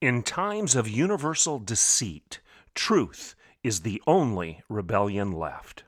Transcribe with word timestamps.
In 0.00 0.22
times 0.22 0.76
of 0.76 0.88
universal 0.88 1.58
deceit, 1.58 2.38
truth 2.72 3.34
is 3.64 3.80
the 3.80 4.00
only 4.06 4.62
rebellion 4.68 5.32
left. 5.32 5.82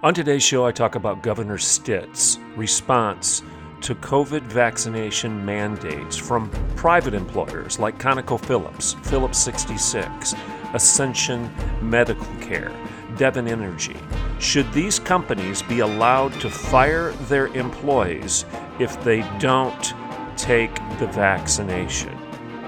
On 0.00 0.14
today's 0.14 0.44
show, 0.44 0.64
I 0.64 0.70
talk 0.70 0.94
about 0.94 1.24
Governor 1.24 1.58
Stitt's 1.58 2.38
response 2.54 3.42
to 3.80 3.96
COVID 3.96 4.42
vaccination 4.42 5.44
mandates 5.44 6.16
from 6.16 6.50
private 6.76 7.14
employers 7.14 7.80
like 7.80 7.98
ConocoPhillips, 7.98 9.04
Phillips 9.04 9.38
66, 9.38 10.36
Ascension 10.72 11.52
Medical 11.82 12.32
Care, 12.40 12.70
Devon 13.16 13.48
Energy. 13.48 13.96
Should 14.38 14.72
these 14.72 15.00
companies 15.00 15.62
be 15.62 15.80
allowed 15.80 16.32
to 16.34 16.48
fire 16.48 17.10
their 17.26 17.48
employees 17.48 18.44
if 18.78 19.02
they 19.02 19.22
don't 19.40 19.92
take 20.34 20.74
the 20.98 21.06
vaccination? 21.06 22.16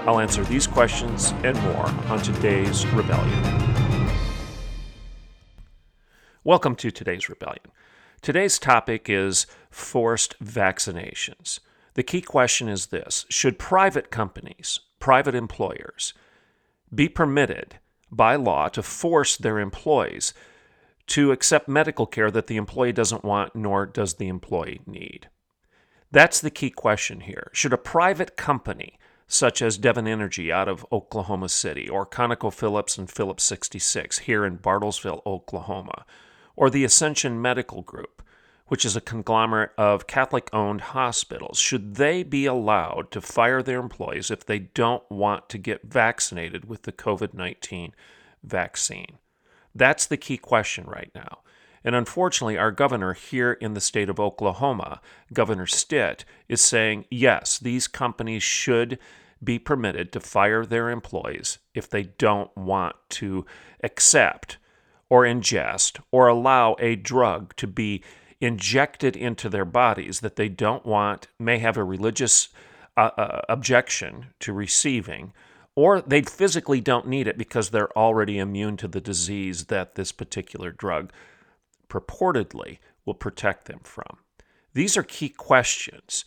I'll 0.05 0.19
answer 0.19 0.43
these 0.43 0.67
questions 0.67 1.33
and 1.43 1.61
more 1.63 1.87
on 2.09 2.21
today's 2.21 2.85
Rebellion. 2.87 4.11
Welcome 6.43 6.75
to 6.77 6.91
today's 6.91 7.27
Rebellion. 7.27 7.65
Today's 8.21 8.57
topic 8.57 9.09
is 9.09 9.47
forced 9.69 10.39
vaccinations. 10.43 11.59
The 11.95 12.03
key 12.03 12.21
question 12.21 12.69
is 12.69 12.87
this 12.87 13.25
Should 13.29 13.59
private 13.59 14.11
companies, 14.11 14.79
private 14.99 15.35
employers, 15.35 16.13
be 16.93 17.09
permitted 17.09 17.79
by 18.11 18.35
law 18.35 18.69
to 18.69 18.81
force 18.81 19.35
their 19.35 19.59
employees 19.59 20.33
to 21.07 21.31
accept 21.31 21.67
medical 21.67 22.05
care 22.05 22.31
that 22.31 22.47
the 22.47 22.57
employee 22.57 22.93
doesn't 22.93 23.23
want 23.23 23.55
nor 23.55 23.85
does 23.85 24.15
the 24.15 24.27
employee 24.27 24.81
need? 24.85 25.29
That's 26.11 26.39
the 26.39 26.51
key 26.51 26.69
question 26.69 27.21
here. 27.21 27.49
Should 27.53 27.73
a 27.73 27.77
private 27.77 28.37
company, 28.37 28.97
such 29.27 29.61
as 29.61 29.77
Devon 29.77 30.07
Energy 30.07 30.51
out 30.51 30.69
of 30.69 30.85
Oklahoma 30.91 31.49
City, 31.49 31.89
or 31.89 32.05
ConocoPhillips 32.05 32.97
and 32.97 33.11
Phillips 33.11 33.43
66 33.43 34.19
here 34.19 34.45
in 34.45 34.57
Bartlesville, 34.57 35.21
Oklahoma, 35.25 36.05
or 36.55 36.69
the 36.69 36.85
Ascension 36.85 37.41
Medical 37.41 37.81
Group, 37.81 38.23
which 38.67 38.85
is 38.85 38.95
a 38.95 39.01
conglomerate 39.01 39.71
of 39.77 40.07
Catholic 40.07 40.49
owned 40.53 40.81
hospitals, 40.81 41.57
should 41.57 41.95
they 41.95 42.23
be 42.23 42.45
allowed 42.45 43.11
to 43.11 43.21
fire 43.21 43.61
their 43.61 43.79
employees 43.79 44.31
if 44.31 44.45
they 44.45 44.59
don't 44.59 45.09
want 45.09 45.49
to 45.49 45.57
get 45.57 45.83
vaccinated 45.83 46.65
with 46.65 46.83
the 46.83 46.91
COVID 46.91 47.33
19 47.33 47.93
vaccine? 48.43 49.17
That's 49.75 50.05
the 50.05 50.17
key 50.17 50.37
question 50.37 50.85
right 50.85 51.11
now. 51.13 51.39
And 51.87 51.95
unfortunately, 51.95 52.57
our 52.57 52.71
governor 52.71 53.13
here 53.13 53.53
in 53.53 53.73
the 53.73 53.79
state 53.79 54.09
of 54.09 54.19
Oklahoma, 54.19 54.99
Governor 55.31 55.65
Stitt, 55.65 56.25
is 56.49 56.59
saying 56.59 57.05
yes, 57.09 57.57
these 57.57 57.87
companies 57.87 58.43
should 58.43 58.99
be 59.41 59.57
permitted 59.57 60.11
to 60.11 60.19
fire 60.19 60.65
their 60.65 60.89
employees 60.89 61.59
if 61.73 61.89
they 61.89 62.03
don't 62.03 62.55
want 62.57 62.97
to 63.11 63.45
accept 63.85 64.57
or 65.09 65.23
ingest 65.23 66.01
or 66.11 66.27
allow 66.27 66.75
a 66.77 66.97
drug 66.97 67.55
to 67.55 67.67
be 67.67 68.03
injected 68.41 69.15
into 69.15 69.47
their 69.47 69.63
bodies 69.63 70.19
that 70.19 70.35
they 70.35 70.49
don't 70.49 70.85
want, 70.85 71.29
may 71.39 71.57
have 71.57 71.77
a 71.77 71.85
religious 71.85 72.49
uh, 72.97 73.11
uh, 73.17 73.41
objection 73.47 74.25
to 74.41 74.51
receiving, 74.51 75.31
or 75.73 76.01
they 76.01 76.21
physically 76.21 76.81
don't 76.81 77.07
need 77.07 77.29
it 77.29 77.37
because 77.37 77.69
they're 77.69 77.97
already 77.97 78.39
immune 78.39 78.75
to 78.75 78.89
the 78.89 78.99
disease 78.99 79.67
that 79.67 79.95
this 79.95 80.11
particular 80.11 80.73
drug 80.73 81.13
purportedly 81.89 82.79
will 83.05 83.13
protect 83.13 83.65
them 83.65 83.79
from. 83.83 84.19
These 84.73 84.97
are 84.97 85.03
key 85.03 85.29
questions 85.29 86.25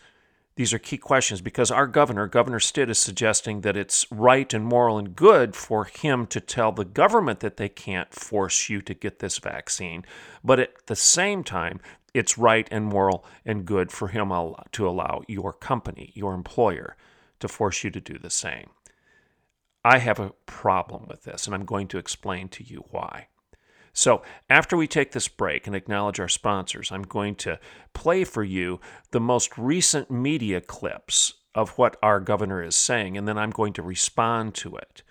these 0.60 0.74
are 0.74 0.78
key 0.78 0.98
questions 0.98 1.40
because 1.40 1.70
our 1.70 1.86
governor, 1.86 2.26
Governor 2.26 2.60
Stitt, 2.60 2.90
is 2.90 2.98
suggesting 2.98 3.62
that 3.62 3.78
it's 3.78 4.04
right 4.12 4.52
and 4.52 4.62
moral 4.62 4.98
and 4.98 5.16
good 5.16 5.56
for 5.56 5.86
him 5.86 6.26
to 6.26 6.38
tell 6.38 6.70
the 6.70 6.84
government 6.84 7.40
that 7.40 7.56
they 7.56 7.70
can't 7.70 8.12
force 8.12 8.68
you 8.68 8.82
to 8.82 8.92
get 8.92 9.20
this 9.20 9.38
vaccine. 9.38 10.04
But 10.44 10.60
at 10.60 10.86
the 10.86 10.96
same 10.96 11.44
time, 11.44 11.80
it's 12.12 12.36
right 12.36 12.68
and 12.70 12.84
moral 12.84 13.24
and 13.46 13.64
good 13.64 13.90
for 13.90 14.08
him 14.08 14.28
to 14.72 14.86
allow 14.86 15.22
your 15.28 15.54
company, 15.54 16.12
your 16.14 16.34
employer, 16.34 16.94
to 17.38 17.48
force 17.48 17.82
you 17.82 17.90
to 17.92 18.00
do 18.02 18.18
the 18.18 18.28
same. 18.28 18.68
I 19.82 19.96
have 19.96 20.20
a 20.20 20.34
problem 20.44 21.06
with 21.08 21.24
this, 21.24 21.46
and 21.46 21.54
I'm 21.54 21.64
going 21.64 21.88
to 21.88 21.96
explain 21.96 22.50
to 22.50 22.62
you 22.62 22.84
why. 22.90 23.28
So, 23.92 24.22
after 24.48 24.76
we 24.76 24.86
take 24.86 25.12
this 25.12 25.28
break 25.28 25.66
and 25.66 25.74
acknowledge 25.74 26.20
our 26.20 26.28
sponsors, 26.28 26.92
I'm 26.92 27.02
going 27.02 27.34
to 27.36 27.58
play 27.92 28.24
for 28.24 28.44
you 28.44 28.80
the 29.10 29.20
most 29.20 29.58
recent 29.58 30.10
media 30.10 30.60
clips 30.60 31.34
of 31.54 31.70
what 31.70 31.96
our 32.02 32.20
governor 32.20 32.62
is 32.62 32.76
saying, 32.76 33.16
and 33.16 33.26
then 33.26 33.36
I'm 33.36 33.50
going 33.50 33.72
to 33.74 33.82
respond 33.82 34.54
to 34.56 34.76
it. 34.76 35.02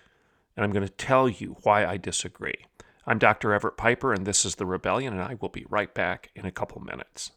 And 0.56 0.64
I'm 0.64 0.72
going 0.72 0.88
to 0.88 0.94
tell 0.94 1.28
you 1.28 1.58
why 1.64 1.86
I 1.86 1.98
disagree. 1.98 2.66
I'm 3.06 3.20
Dr. 3.20 3.54
Everett 3.54 3.76
Piper, 3.76 4.14
and 4.14 4.26
this 4.26 4.46
is 4.46 4.56
The 4.56 4.66
Rebellion, 4.66 5.14
and 5.14 5.22
I 5.22 5.36
will 5.40 5.50
be 5.50 5.66
right 5.70 5.94
back 5.94 6.30
in 6.36 6.46
a 6.46 6.52
couple 6.52 6.82
minutes. 6.82 7.32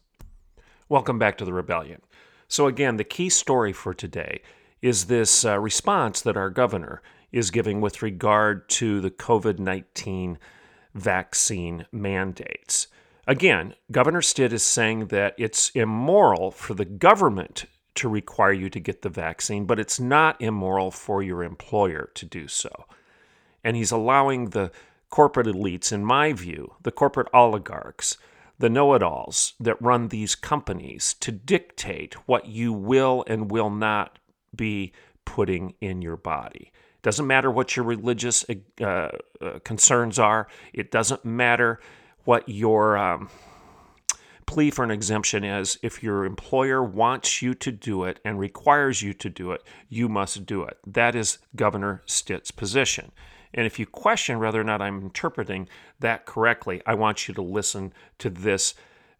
Welcome 0.87 1.19
back 1.19 1.37
to 1.39 1.45
The 1.45 1.53
Rebellion. 1.53 2.01
So, 2.47 2.67
again, 2.67 2.97
the 2.97 3.03
key 3.03 3.29
story 3.29 3.73
for 3.73 3.93
today 3.93 4.41
is 4.81 5.05
this 5.05 5.43
uh, 5.43 5.59
response 5.59 6.21
that 6.21 6.37
our 6.37 6.49
governor 6.49 7.01
is 7.31 7.51
giving 7.51 7.81
with 7.81 8.01
regard 8.01 8.69
to 8.69 9.01
the 9.01 9.11
COVID 9.11 9.59
19 9.59 10.37
vaccine 10.93 11.85
mandates. 11.91 12.87
Again, 13.25 13.75
Governor 13.91 14.21
Stitt 14.21 14.51
is 14.51 14.63
saying 14.63 15.07
that 15.07 15.33
it's 15.37 15.69
immoral 15.69 16.51
for 16.51 16.73
the 16.73 16.85
government 16.85 17.65
to 17.95 18.09
require 18.09 18.51
you 18.51 18.69
to 18.69 18.79
get 18.79 19.01
the 19.01 19.09
vaccine, 19.09 19.65
but 19.65 19.79
it's 19.79 19.99
not 19.99 20.41
immoral 20.41 20.91
for 20.91 21.23
your 21.23 21.43
employer 21.43 22.09
to 22.15 22.25
do 22.25 22.47
so. 22.47 22.85
And 23.63 23.77
he's 23.77 23.91
allowing 23.91 24.49
the 24.49 24.71
corporate 25.09 25.47
elites, 25.47 25.93
in 25.93 26.03
my 26.03 26.33
view, 26.33 26.73
the 26.81 26.91
corporate 26.91 27.29
oligarchs, 27.33 28.17
the 28.59 28.69
know 28.69 28.93
it 28.93 29.03
alls 29.03 29.53
that 29.59 29.81
run 29.81 30.09
these 30.09 30.35
companies 30.35 31.13
to 31.21 31.31
dictate 31.31 32.15
what 32.27 32.47
you 32.47 32.73
will 32.73 33.23
and 33.27 33.51
will 33.51 33.69
not 33.69 34.19
be 34.55 34.91
putting 35.23 35.75
in 35.79 36.01
your 36.01 36.17
body. 36.17 36.72
Doesn't 37.03 37.27
matter 37.27 37.51
what 37.51 37.75
your 37.75 37.85
religious 37.85 38.45
uh, 38.49 38.83
uh, 38.83 39.09
concerns 39.63 40.17
are. 40.17 40.47
It 40.73 40.89
doesn't 40.89 41.23
matter 41.23 41.79
what 42.23 42.47
your 42.47 42.97
um, 42.97 43.29
plea 44.45 44.71
for 44.71 44.83
an 44.83 44.91
exemption 44.91 45.43
is. 45.43 45.77
If 45.83 46.01
your 46.01 46.25
employer 46.25 46.81
wants 46.81 47.41
you 47.41 47.53
to 47.55 47.71
do 47.71 48.05
it 48.05 48.19
and 48.23 48.39
requires 48.39 49.01
you 49.01 49.13
to 49.13 49.29
do 49.29 49.51
it, 49.51 49.61
you 49.89 50.07
must 50.07 50.45
do 50.45 50.63
it. 50.63 50.77
That 50.87 51.13
is 51.13 51.39
Governor 51.55 52.01
Stitt's 52.05 52.51
position. 52.51 53.11
And 53.53 53.65
if 53.65 53.77
you 53.77 53.85
question 53.85 54.39
whether 54.39 54.59
or 54.59 54.63
not 54.63 54.81
I'm 54.81 55.01
interpreting 55.01 55.67
that 55.99 56.25
correctly, 56.25 56.81
I 56.85 56.95
want 56.95 57.27
you 57.27 57.33
to 57.35 57.41
listen 57.41 57.93
to 58.19 58.29
this 58.29 58.73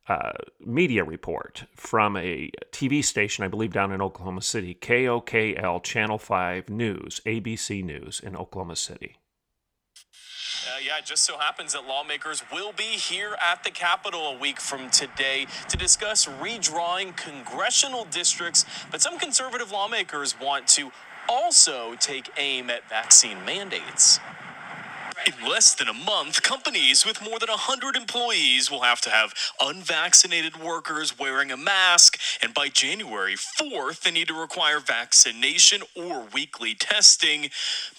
uh, 0.08 0.34
media 0.60 1.04
report 1.04 1.66
from 1.76 2.18
a 2.18 2.52
TV 2.72 3.04
station, 3.04 3.44
I 3.44 3.48
believe, 3.48 3.72
down 3.72 3.92
in 3.92 4.02
Oklahoma 4.02 4.42
City, 4.42 4.78
KOCO 4.80 5.82
Channel 5.82 6.18
5 6.18 6.70
News, 6.70 7.22
ABC 7.26 7.84
News 7.84 8.20
in 8.20 8.36
Oklahoma 8.36 8.76
City. 8.76 9.18
Uh, 10.66 10.80
yeah, 10.86 10.98
it 10.98 11.06
just 11.06 11.26
so 11.26 11.38
happens 11.38 11.74
that 11.74 11.86
lawmakers 11.88 12.44
will 12.52 12.72
be 12.72 12.84
here 12.84 13.36
at 13.42 13.64
the 13.64 13.70
Capitol 13.70 14.28
a 14.28 14.38
week 14.38 14.60
from 14.60 14.90
today 14.90 15.46
to 15.68 15.76
discuss 15.76 16.26
redrawing 16.26 17.16
congressional 17.18 18.06
districts. 18.06 18.66
But 18.90 19.02
some 19.02 19.20
conservative 19.20 19.72
lawmakers 19.72 20.36
want 20.40 20.68
to 20.70 20.92
also 21.28 21.96
take 22.00 22.30
aim 22.38 22.70
at 22.70 22.88
vaccine 22.90 23.44
mandates. 23.46 24.20
In 25.26 25.48
less 25.50 25.74
than 25.76 25.88
a 25.88 25.94
month, 25.94 26.44
companies 26.44 27.06
with 27.06 27.22
more 27.22 27.40
than 27.40 27.50
100 27.50 27.96
employees 27.96 28.70
will 28.70 28.82
have 28.82 29.00
to 29.02 29.10
have 29.10 29.34
unvaccinated 29.62 30.58
workers 30.58 31.18
wearing 31.18 31.52
a 31.52 31.58
mask, 31.58 32.20
and 32.42 32.54
by 32.54 32.68
January 32.68 33.36
4th, 33.36 34.02
they 34.02 34.12
need 34.12 34.28
to 34.28 34.34
require 34.34 34.80
vaccination 34.80 35.82
or 35.96 36.26
weekly 36.34 36.76
testing. 36.76 37.50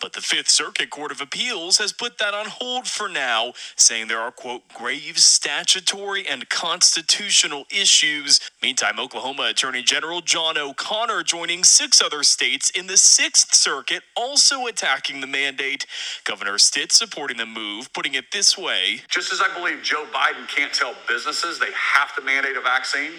But 0.01 0.13
the 0.13 0.21
Fifth 0.21 0.51
Circuit 0.51 0.91
Court 0.91 1.13
of 1.13 1.21
Appeals 1.21 1.79
has 1.79 1.93
put 1.93 2.19
that 2.19 2.35
on 2.35 2.47
hold 2.47 2.87
for 2.87 3.09
now, 3.09 3.55
saying 3.77 4.09
there 4.09 4.21
are, 4.21 4.33
quote, 4.33 4.69
grave 4.75 5.19
statutory 5.19 6.27
and 6.27 6.49
constitutional 6.51 7.65
issues. 7.71 8.41
Meantime, 8.63 8.99
Oklahoma 8.99 9.45
Attorney 9.51 9.83
General 9.83 10.21
John 10.21 10.59
O'Connor 10.59 11.23
joining 11.23 11.65
six 11.65 12.03
other 12.03 12.23
states 12.23 12.71
in 12.71 12.87
the 12.87 12.97
Sixth 12.97 13.55
Circuit 13.55 14.03
also 14.17 14.67
attacking 14.67 15.21
the 15.21 15.27
mandate. 15.27 15.87
Governor 16.25 16.59
Stitt 16.59 16.93
supporting 17.05 17.37
the 17.37 17.47
move, 17.47 17.93
putting 17.93 18.15
it 18.15 18.33
this 18.33 18.57
way 18.57 19.01
Just 19.09 19.33
as 19.33 19.41
I 19.41 19.53
believe 19.55 19.83
Joe 19.83 20.07
Biden 20.13 20.49
can't 20.49 20.73
tell 20.73 20.95
businesses 21.07 21.59
they 21.59 21.73
have 21.73 22.15
to 22.17 22.23
mandate 22.23 22.57
a 22.57 22.63
vaccine, 22.63 23.13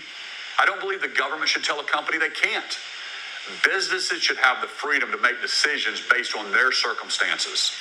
I 0.59 0.65
don't 0.65 0.79
believe 0.79 1.01
the 1.01 1.07
government 1.07 1.49
should 1.49 1.63
tell 1.63 1.79
a 1.79 1.83
company 1.83 2.17
they 2.17 2.29
can't. 2.29 2.77
Businesses 3.63 4.23
should 4.23 4.37
have 4.37 4.59
the 4.61 4.67
freedom 4.67 5.11
to 5.11 5.17
make 5.19 5.39
decisions 5.39 6.01
based 6.11 6.35
on 6.35 6.51
their 6.51 6.71
circumstances. 6.71 7.71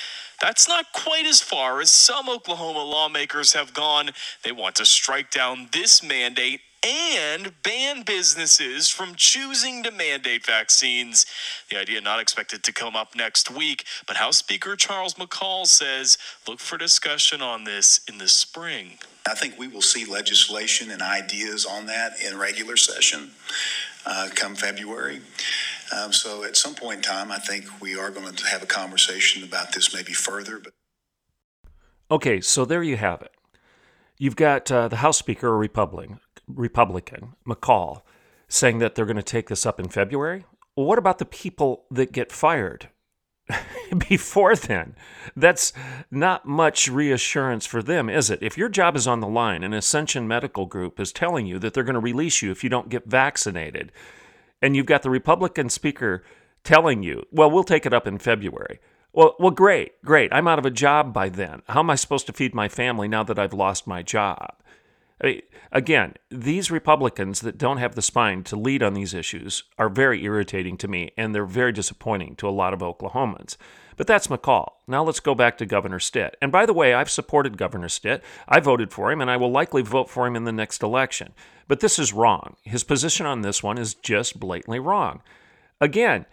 That's 0.42 0.68
not 0.68 0.92
quite 0.92 1.24
as 1.24 1.40
far 1.40 1.80
as 1.80 1.88
some 1.88 2.28
Oklahoma 2.28 2.82
lawmakers 2.82 3.54
have 3.54 3.72
gone. 3.72 4.10
They 4.42 4.52
want 4.52 4.74
to 4.76 4.84
strike 4.84 5.30
down 5.30 5.68
this 5.72 6.02
mandate 6.02 6.60
and 6.84 7.52
ban 7.62 8.02
businesses 8.02 8.88
from 8.88 9.14
choosing 9.14 9.82
to 9.82 9.90
mandate 9.90 10.44
vaccines. 10.44 11.26
The 11.70 11.78
idea 11.78 12.00
not 12.00 12.20
expected 12.20 12.62
to 12.64 12.72
come 12.72 12.94
up 12.94 13.14
next 13.14 13.50
week, 13.50 13.84
but 14.06 14.16
House 14.16 14.36
Speaker 14.38 14.76
Charles 14.76 15.14
McCall 15.14 15.66
says 15.66 16.18
look 16.46 16.60
for 16.60 16.76
discussion 16.76 17.40
on 17.40 17.64
this 17.64 18.00
in 18.08 18.18
the 18.18 18.28
spring. 18.28 18.98
I 19.26 19.34
think 19.34 19.58
we 19.58 19.68
will 19.68 19.82
see 19.82 20.04
legislation 20.04 20.90
and 20.90 21.00
ideas 21.00 21.64
on 21.64 21.86
that 21.86 22.20
in 22.20 22.36
regular 22.36 22.76
session 22.76 23.30
uh, 24.04 24.28
come 24.34 24.54
February. 24.54 25.22
Um, 25.96 26.12
so 26.12 26.44
at 26.44 26.56
some 26.56 26.74
point 26.74 26.96
in 26.98 27.02
time, 27.02 27.32
I 27.32 27.38
think 27.38 27.64
we 27.80 27.98
are 27.98 28.10
going 28.10 28.34
to 28.34 28.46
have 28.46 28.62
a 28.62 28.66
conversation 28.66 29.42
about 29.42 29.72
this 29.72 29.94
maybe 29.94 30.12
further. 30.12 30.58
But 30.58 30.74
Okay, 32.10 32.40
so 32.40 32.64
there 32.64 32.82
you 32.82 32.96
have 32.96 33.22
it. 33.22 33.32
You've 34.18 34.36
got 34.36 34.70
uh, 34.70 34.88
the 34.88 34.96
House 34.96 35.18
Speaker, 35.18 35.48
a 35.48 35.56
Republican, 35.56 36.20
Republican 36.46 37.34
McCall, 37.46 38.02
saying 38.48 38.78
that 38.78 38.94
they're 38.94 39.06
going 39.06 39.16
to 39.16 39.22
take 39.22 39.48
this 39.48 39.66
up 39.66 39.80
in 39.80 39.88
February. 39.88 40.44
What 40.74 40.98
about 40.98 41.18
the 41.18 41.24
people 41.24 41.84
that 41.90 42.12
get 42.12 42.32
fired 42.32 42.88
before 44.08 44.56
then? 44.56 44.96
That's 45.36 45.72
not 46.10 46.46
much 46.46 46.88
reassurance 46.88 47.66
for 47.66 47.82
them, 47.82 48.08
is 48.08 48.30
it? 48.30 48.42
If 48.42 48.58
your 48.58 48.68
job 48.68 48.96
is 48.96 49.06
on 49.06 49.20
the 49.20 49.28
line 49.28 49.62
and 49.62 49.74
Ascension 49.74 50.26
Medical 50.26 50.66
Group 50.66 50.98
is 50.98 51.12
telling 51.12 51.46
you 51.46 51.58
that 51.60 51.74
they're 51.74 51.84
going 51.84 51.94
to 51.94 52.00
release 52.00 52.42
you 52.42 52.50
if 52.50 52.64
you 52.64 52.70
don't 52.70 52.88
get 52.88 53.06
vaccinated, 53.06 53.92
and 54.60 54.74
you've 54.74 54.86
got 54.86 55.02
the 55.02 55.10
Republican 55.10 55.68
speaker 55.68 56.24
telling 56.64 57.02
you, 57.02 57.24
well, 57.30 57.50
we'll 57.50 57.64
take 57.64 57.86
it 57.86 57.92
up 57.92 58.06
in 58.06 58.18
February. 58.18 58.80
Well, 59.12 59.36
well, 59.38 59.52
great, 59.52 60.02
great. 60.04 60.32
I'm 60.32 60.48
out 60.48 60.58
of 60.58 60.66
a 60.66 60.70
job 60.70 61.12
by 61.12 61.28
then. 61.28 61.62
How 61.68 61.80
am 61.80 61.90
I 61.90 61.94
supposed 61.94 62.26
to 62.26 62.32
feed 62.32 62.52
my 62.52 62.68
family 62.68 63.06
now 63.06 63.22
that 63.22 63.38
I've 63.38 63.52
lost 63.52 63.86
my 63.86 64.02
job? 64.02 64.56
I 65.22 65.26
mean, 65.26 65.42
again, 65.70 66.14
these 66.30 66.70
Republicans 66.70 67.40
that 67.40 67.56
don't 67.56 67.78
have 67.78 67.94
the 67.94 68.02
spine 68.02 68.42
to 68.44 68.56
lead 68.56 68.82
on 68.82 68.94
these 68.94 69.14
issues 69.14 69.62
are 69.78 69.88
very 69.88 70.24
irritating 70.24 70.76
to 70.78 70.88
me, 70.88 71.12
and 71.16 71.34
they're 71.34 71.46
very 71.46 71.72
disappointing 71.72 72.34
to 72.36 72.48
a 72.48 72.50
lot 72.50 72.74
of 72.74 72.80
Oklahomans. 72.80 73.56
But 73.96 74.08
that's 74.08 74.26
McCall. 74.26 74.72
Now 74.88 75.04
let's 75.04 75.20
go 75.20 75.34
back 75.34 75.56
to 75.58 75.66
Governor 75.66 76.00
Stitt. 76.00 76.36
And 76.42 76.50
by 76.50 76.66
the 76.66 76.72
way, 76.72 76.94
I've 76.94 77.10
supported 77.10 77.56
Governor 77.56 77.88
Stitt. 77.88 78.24
I 78.48 78.58
voted 78.58 78.92
for 78.92 79.12
him, 79.12 79.20
and 79.20 79.30
I 79.30 79.36
will 79.36 79.52
likely 79.52 79.82
vote 79.82 80.10
for 80.10 80.26
him 80.26 80.34
in 80.34 80.44
the 80.44 80.52
next 80.52 80.82
election. 80.82 81.32
But 81.68 81.78
this 81.78 81.98
is 81.98 82.12
wrong. 82.12 82.56
His 82.64 82.82
position 82.82 83.24
on 83.24 83.42
this 83.42 83.62
one 83.62 83.78
is 83.78 83.94
just 83.94 84.40
blatantly 84.40 84.80
wrong. 84.80 85.22
Again, 85.80 86.26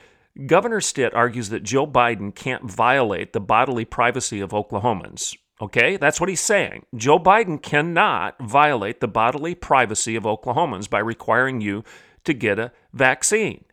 Governor 0.48 0.81
Stitt 0.81 1.13
argues 1.13 1.50
that 1.50 1.63
Joe 1.63 1.86
Biden 1.86 2.33
can't 2.33 2.69
violate 2.69 3.33
the 3.33 3.39
bodily 3.39 3.86
privacy 3.86 4.39
of 4.39 4.51
Oklahomans. 4.51 5.38
Okay, 5.62 5.96
that's 5.96 6.19
what 6.19 6.30
he's 6.30 6.42
saying. 6.42 6.86
Joe 6.96 7.19
Biden 7.19 7.62
cannot 7.62 8.36
violate 8.42 9.00
the 9.00 9.08
bodily 9.08 9.54
privacy 9.54 10.16
of 10.16 10.24
Oklahomans 10.24 10.90
by 10.90 10.98
requiring 10.98 11.62
you 11.62 11.84
to 12.24 12.34
get 12.34 12.58
a 12.58 12.72
vaccine. 12.94 13.63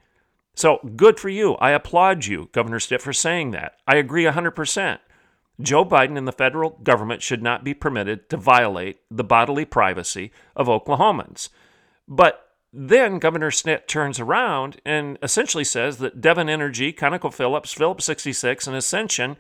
So 0.55 0.81
good 0.97 1.19
for 1.19 1.31
you. 1.31 1.55
I 1.55 1.71
applaud 1.71 2.27
you, 2.27 2.51
Governor 2.53 2.79
Stitt, 2.81 3.01
for 3.01 3.15
saying 3.15 3.53
that. 3.53 3.77
I 3.87 3.97
agree 3.97 4.25
100%. 4.25 4.99
Joe 5.61 5.85
Biden 5.85 6.19
and 6.19 6.29
the 6.29 6.33
federal 6.33 6.71
government 6.83 7.23
should 7.23 7.43
not 7.43 7.65
be 7.65 7.75
permitted 7.75 8.29
to 8.31 8.37
violate 8.37 8.99
the 9.11 9.25
bodily 9.25 9.65
privacy 9.65 10.31
of 10.55 10.67
Oklahomans. 10.67 11.49
But 12.07 12.51
then 12.73 13.19
Governor 13.19 13.51
Stitt 13.51 13.89
turns 13.89 14.21
around 14.21 14.81
and 14.85 15.19
essentially 15.23 15.65
says 15.65 15.99
that 15.99 16.21
Devon 16.21 16.49
Energy, 16.49 16.93
ConocoPhillips, 16.93 17.75
Phillips 17.75 18.05
66, 18.05 18.67
and 18.67 18.77
Ascension, 18.77 19.37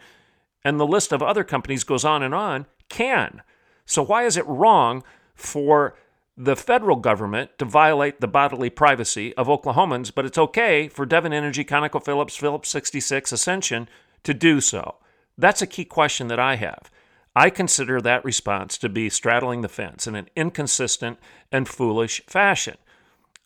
and 0.64 0.78
the 0.78 0.86
list 0.86 1.12
of 1.12 1.22
other 1.22 1.44
companies 1.44 1.84
goes 1.84 2.04
on 2.04 2.22
and 2.22 2.34
on, 2.34 2.66
can. 2.88 3.42
So 3.86 4.02
why 4.02 4.24
is 4.24 4.36
it 4.36 4.46
wrong 4.46 5.02
for 5.34 5.96
the 6.36 6.56
federal 6.56 6.96
government 6.96 7.50
to 7.58 7.64
violate 7.64 8.20
the 8.20 8.28
bodily 8.28 8.70
privacy 8.70 9.34
of 9.34 9.48
Oklahomans, 9.48 10.14
but 10.14 10.24
it's 10.24 10.38
okay 10.38 10.88
for 10.88 11.04
Devon 11.04 11.32
Energy, 11.32 11.64
ConocoPhillips, 11.64 12.38
Phillips 12.38 12.68
66, 12.68 13.32
Ascension 13.32 13.88
to 14.22 14.34
do 14.34 14.60
so? 14.60 14.96
That's 15.36 15.62
a 15.62 15.66
key 15.66 15.84
question 15.84 16.28
that 16.28 16.38
I 16.38 16.56
have. 16.56 16.90
I 17.34 17.50
consider 17.50 18.00
that 18.00 18.24
response 18.24 18.78
to 18.78 18.88
be 18.88 19.08
straddling 19.08 19.62
the 19.62 19.68
fence 19.68 20.06
in 20.06 20.14
an 20.14 20.28
inconsistent 20.34 21.18
and 21.52 21.68
foolish 21.68 22.20
fashion. 22.26 22.76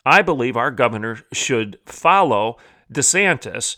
I 0.05 0.21
believe 0.21 0.57
our 0.57 0.71
governor 0.71 1.19
should 1.31 1.79
follow 1.85 2.57
DeSantis 2.91 3.77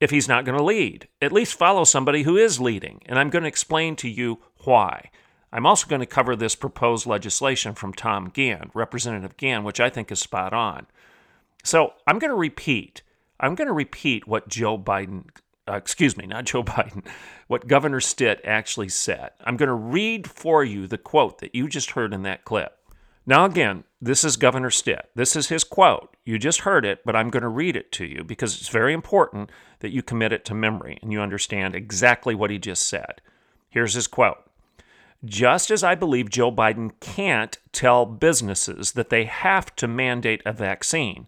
if 0.00 0.10
he's 0.10 0.28
not 0.28 0.44
going 0.44 0.56
to 0.56 0.64
lead. 0.64 1.08
At 1.20 1.32
least 1.32 1.54
follow 1.54 1.84
somebody 1.84 2.22
who 2.22 2.36
is 2.36 2.60
leading. 2.60 3.02
And 3.06 3.18
I'm 3.18 3.30
going 3.30 3.42
to 3.42 3.48
explain 3.48 3.96
to 3.96 4.08
you 4.08 4.40
why. 4.64 5.10
I'm 5.52 5.66
also 5.66 5.86
going 5.86 6.00
to 6.00 6.06
cover 6.06 6.36
this 6.36 6.54
proposed 6.54 7.06
legislation 7.06 7.74
from 7.74 7.92
Tom 7.92 8.30
Gann, 8.32 8.70
Representative 8.72 9.36
Gann, 9.36 9.64
which 9.64 9.80
I 9.80 9.90
think 9.90 10.10
is 10.10 10.20
spot 10.20 10.52
on. 10.52 10.86
So 11.64 11.94
I'm 12.06 12.18
going 12.18 12.30
to 12.30 12.36
repeat. 12.36 13.02
I'm 13.38 13.54
going 13.54 13.68
to 13.68 13.74
repeat 13.74 14.26
what 14.26 14.48
Joe 14.48 14.78
Biden, 14.78 15.24
uh, 15.68 15.74
excuse 15.74 16.16
me, 16.16 16.26
not 16.26 16.44
Joe 16.44 16.62
Biden, 16.64 17.04
what 17.48 17.66
Governor 17.66 18.00
Stitt 18.00 18.40
actually 18.44 18.88
said. 18.88 19.30
I'm 19.44 19.56
going 19.56 19.68
to 19.68 19.74
read 19.74 20.30
for 20.30 20.64
you 20.64 20.86
the 20.86 20.98
quote 20.98 21.40
that 21.40 21.54
you 21.54 21.68
just 21.68 21.90
heard 21.92 22.14
in 22.14 22.22
that 22.22 22.44
clip. 22.44 22.76
Now, 23.26 23.44
again, 23.44 23.84
this 24.00 24.24
is 24.24 24.36
Governor 24.36 24.70
Stitt. 24.70 25.10
This 25.14 25.36
is 25.36 25.48
his 25.48 25.62
quote. 25.62 26.16
You 26.24 26.38
just 26.38 26.60
heard 26.60 26.84
it, 26.86 27.00
but 27.04 27.14
I'm 27.14 27.28
going 27.30 27.42
to 27.42 27.48
read 27.48 27.76
it 27.76 27.92
to 27.92 28.06
you 28.06 28.24
because 28.24 28.58
it's 28.58 28.68
very 28.68 28.94
important 28.94 29.50
that 29.80 29.92
you 29.92 30.02
commit 30.02 30.32
it 30.32 30.44
to 30.46 30.54
memory 30.54 30.98
and 31.02 31.12
you 31.12 31.20
understand 31.20 31.74
exactly 31.74 32.34
what 32.34 32.50
he 32.50 32.58
just 32.58 32.86
said. 32.86 33.20
Here's 33.68 33.94
his 33.94 34.06
quote 34.06 34.38
Just 35.24 35.70
as 35.70 35.84
I 35.84 35.94
believe 35.94 36.30
Joe 36.30 36.50
Biden 36.50 36.92
can't 37.00 37.58
tell 37.72 38.06
businesses 38.06 38.92
that 38.92 39.10
they 39.10 39.24
have 39.24 39.76
to 39.76 39.86
mandate 39.86 40.42
a 40.46 40.52
vaccine, 40.52 41.26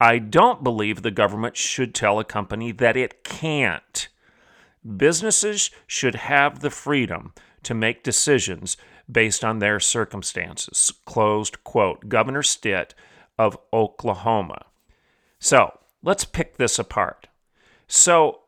I 0.00 0.18
don't 0.18 0.64
believe 0.64 1.02
the 1.02 1.10
government 1.10 1.56
should 1.56 1.94
tell 1.94 2.18
a 2.18 2.24
company 2.24 2.72
that 2.72 2.96
it 2.96 3.24
can't. 3.24 4.08
Businesses 4.96 5.70
should 5.86 6.14
have 6.14 6.60
the 6.60 6.70
freedom 6.70 7.34
to 7.62 7.74
make 7.74 8.02
decisions 8.02 8.76
based 9.12 9.44
on 9.44 9.58
their 9.58 9.78
circumstances. 9.80 10.92
Closed 11.04 11.62
quote. 11.64 12.08
Governor 12.08 12.42
Stitt 12.42 12.94
of 13.38 13.58
Oklahoma. 13.72 14.66
So 15.38 15.78
let's 16.02 16.24
pick 16.24 16.56
this 16.56 16.78
apart. 16.78 17.28
So 17.86 18.40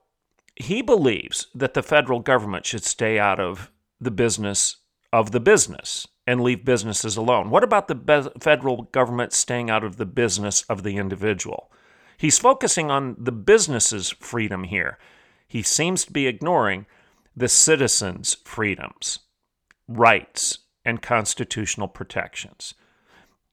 he 0.57 0.83
believes 0.83 1.49
that 1.55 1.75
the 1.75 1.83
federal 1.83 2.21
government 2.21 2.67
should 2.67 2.85
stay 2.85 3.19
out 3.19 3.41
of 3.41 3.71
the 4.01 4.11
business 4.11 4.77
of 5.13 5.31
the 5.31 5.41
business 5.41 6.07
and 6.27 6.41
leave 6.41 6.65
businesses 6.65 7.17
alone. 7.17 7.51
What 7.51 7.63
about 7.63 7.89
the 7.89 7.95
be- 7.95 8.31
federal 8.41 8.85
government 8.85 9.33
staying 9.33 9.71
out 9.71 9.85
of 9.85 9.97
the 9.97 10.07
business 10.07 10.63
of 10.63 10.83
the 10.83 10.97
individual? 10.97 11.71
He's 12.17 12.39
focusing 12.39 12.91
on 12.91 13.17
the 13.19 13.33
business's 13.33 14.11
freedom 14.11 14.65
here. 14.65 14.99
He 15.47 15.63
seems 15.63 16.05
to 16.05 16.13
be 16.13 16.27
ignoring 16.27 16.87
the 17.37 17.49
citizens' 17.49 18.37
freedoms 18.45 19.21
rights, 19.89 20.59
and 20.85 21.03
constitutional 21.03 21.89
protections. 21.89 22.75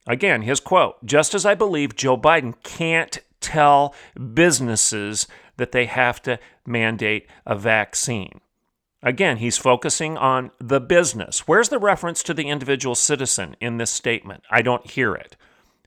Again, 0.07 0.41
his 0.41 0.59
quote 0.59 1.03
Just 1.05 1.33
as 1.33 1.45
I 1.45 1.55
believe 1.55 1.95
Joe 1.95 2.17
Biden 2.17 2.55
can't 2.63 3.19
tell 3.39 3.95
businesses 4.33 5.27
that 5.57 5.71
they 5.71 5.85
have 5.85 6.21
to 6.23 6.39
mandate 6.65 7.27
a 7.45 7.55
vaccine. 7.55 8.41
Again, 9.03 9.38
he's 9.38 9.57
focusing 9.57 10.15
on 10.17 10.51
the 10.59 10.79
business. 10.79 11.47
Where's 11.47 11.69
the 11.69 11.79
reference 11.79 12.21
to 12.23 12.33
the 12.35 12.47
individual 12.47 12.93
citizen 12.93 13.55
in 13.59 13.77
this 13.77 13.89
statement? 13.89 14.43
I 14.51 14.61
don't 14.61 14.89
hear 14.89 15.15
it. 15.15 15.35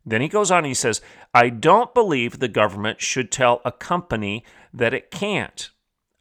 Then 0.04 0.20
he 0.20 0.28
goes 0.28 0.50
on 0.50 0.64
he 0.64 0.74
says, 0.74 1.00
I 1.32 1.48
don't 1.48 1.94
believe 1.94 2.38
the 2.38 2.48
government 2.48 3.00
should 3.00 3.30
tell 3.30 3.62
a 3.64 3.72
company 3.72 4.44
that 4.72 4.92
it 4.92 5.10
can't. 5.10 5.70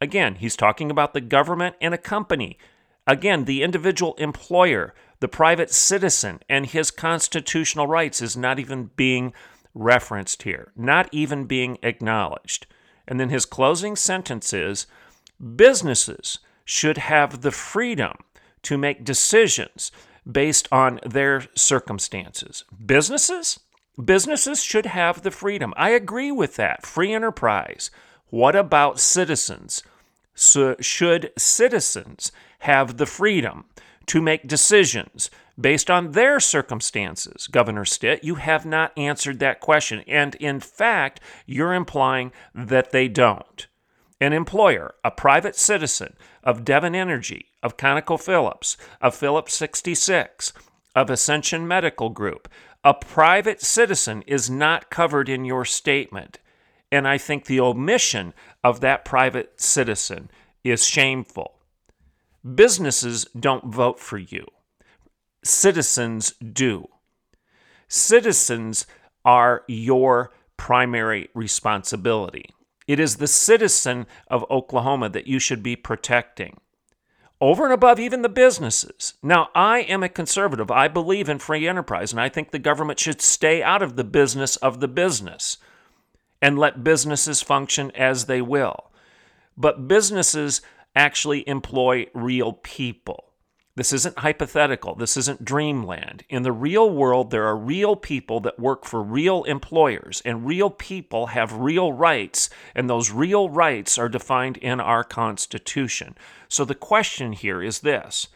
Again, 0.00 0.36
he's 0.36 0.56
talking 0.56 0.90
about 0.90 1.14
the 1.14 1.20
government 1.20 1.76
and 1.80 1.92
a 1.92 1.98
company. 1.98 2.58
Again, 3.06 3.44
the 3.44 3.62
individual 3.62 4.14
employer, 4.14 4.94
the 5.20 5.28
private 5.28 5.70
citizen, 5.70 6.40
and 6.48 6.66
his 6.66 6.90
constitutional 6.90 7.86
rights 7.86 8.22
is 8.22 8.36
not 8.36 8.58
even 8.58 8.90
being 8.96 9.32
referenced 9.74 10.42
here, 10.42 10.72
not 10.76 11.08
even 11.12 11.44
being 11.44 11.78
acknowledged. 11.82 12.66
And 13.06 13.20
then 13.20 13.28
his 13.28 13.44
closing 13.44 13.96
sentence 13.96 14.52
is 14.52 14.86
businesses 15.56 16.38
should 16.64 16.96
have 16.96 17.42
the 17.42 17.50
freedom 17.50 18.16
to 18.62 18.78
make 18.78 19.04
decisions 19.04 19.92
based 20.30 20.68
on 20.72 21.00
their 21.04 21.44
circumstances. 21.54 22.64
Businesses? 22.84 23.60
Businesses 24.02 24.62
should 24.62 24.86
have 24.86 25.22
the 25.22 25.30
freedom. 25.30 25.74
I 25.76 25.90
agree 25.90 26.32
with 26.32 26.56
that. 26.56 26.86
Free 26.86 27.12
enterprise. 27.12 27.90
What 28.30 28.56
about 28.56 28.98
citizens? 28.98 29.82
So 30.34 30.74
should 30.80 31.32
citizens 31.38 32.32
have 32.64 32.96
the 32.96 33.06
freedom 33.06 33.64
to 34.06 34.20
make 34.20 34.46
decisions 34.46 35.30
based 35.60 35.90
on 35.90 36.12
their 36.12 36.40
circumstances? 36.40 37.46
Governor 37.46 37.84
Stitt, 37.84 38.24
you 38.24 38.34
have 38.34 38.66
not 38.66 38.92
answered 38.98 39.38
that 39.38 39.60
question. 39.60 40.02
And 40.06 40.34
in 40.36 40.60
fact, 40.60 41.20
you're 41.46 41.74
implying 41.74 42.32
that 42.54 42.90
they 42.90 43.08
don't. 43.08 43.66
An 44.20 44.32
employer, 44.32 44.94
a 45.02 45.10
private 45.10 45.56
citizen 45.56 46.16
of 46.42 46.64
Devon 46.64 46.94
Energy, 46.94 47.46
of 47.62 47.76
ConocoPhillips, 47.76 48.76
of 49.00 49.14
Phillips 49.14 49.54
66, 49.54 50.52
of 50.94 51.10
Ascension 51.10 51.66
Medical 51.66 52.10
Group, 52.10 52.48
a 52.84 52.94
private 52.94 53.62
citizen 53.62 54.22
is 54.26 54.50
not 54.50 54.90
covered 54.90 55.28
in 55.28 55.44
your 55.44 55.64
statement. 55.64 56.38
And 56.92 57.08
I 57.08 57.18
think 57.18 57.46
the 57.46 57.60
omission 57.60 58.34
of 58.62 58.80
that 58.80 59.04
private 59.04 59.60
citizen 59.60 60.30
is 60.62 60.84
shameful. 60.84 61.54
Businesses 62.44 63.26
don't 63.38 63.72
vote 63.72 63.98
for 63.98 64.18
you, 64.18 64.46
citizens 65.42 66.32
do. 66.32 66.88
Citizens 67.88 68.86
are 69.24 69.62
your 69.66 70.32
primary 70.58 71.30
responsibility. 71.34 72.50
It 72.86 73.00
is 73.00 73.16
the 73.16 73.26
citizen 73.26 74.06
of 74.28 74.44
Oklahoma 74.50 75.08
that 75.08 75.26
you 75.26 75.38
should 75.38 75.62
be 75.62 75.74
protecting. 75.74 76.58
Over 77.40 77.64
and 77.64 77.72
above 77.72 77.98
even 77.98 78.22
the 78.22 78.28
businesses. 78.28 79.14
Now, 79.22 79.48
I 79.54 79.80
am 79.80 80.02
a 80.02 80.08
conservative. 80.08 80.70
I 80.70 80.88
believe 80.88 81.28
in 81.28 81.38
free 81.38 81.66
enterprise, 81.66 82.12
and 82.12 82.20
I 82.20 82.28
think 82.28 82.50
the 82.50 82.58
government 82.58 82.98
should 82.98 83.22
stay 83.22 83.62
out 83.62 83.82
of 83.82 83.96
the 83.96 84.04
business 84.04 84.56
of 84.56 84.80
the 84.80 84.88
business 84.88 85.56
and 86.42 86.58
let 86.58 86.84
businesses 86.84 87.40
function 87.40 87.90
as 87.92 88.26
they 88.26 88.42
will. 88.42 88.90
But 89.56 89.88
businesses 89.88 90.60
actually 90.94 91.46
employ 91.48 92.06
real 92.14 92.52
people. 92.52 93.34
This 93.76 93.92
isn't 93.92 94.20
hypothetical. 94.20 94.94
This 94.94 95.16
isn't 95.16 95.44
dreamland. 95.44 96.22
In 96.28 96.44
the 96.44 96.52
real 96.52 96.88
world, 96.88 97.30
there 97.30 97.46
are 97.46 97.56
real 97.56 97.96
people 97.96 98.38
that 98.40 98.58
work 98.58 98.84
for 98.84 99.02
real 99.02 99.42
employers, 99.44 100.22
and 100.24 100.46
real 100.46 100.70
people 100.70 101.26
have 101.28 101.52
real 101.54 101.92
rights, 101.92 102.50
and 102.74 102.88
those 102.88 103.10
real 103.10 103.50
rights 103.50 103.98
are 103.98 104.08
defined 104.08 104.58
in 104.58 104.80
our 104.80 105.02
Constitution. 105.02 106.16
So 106.48 106.64
the 106.64 106.76
question 106.76 107.32
here 107.32 107.60
is 107.62 107.80
this 107.80 108.28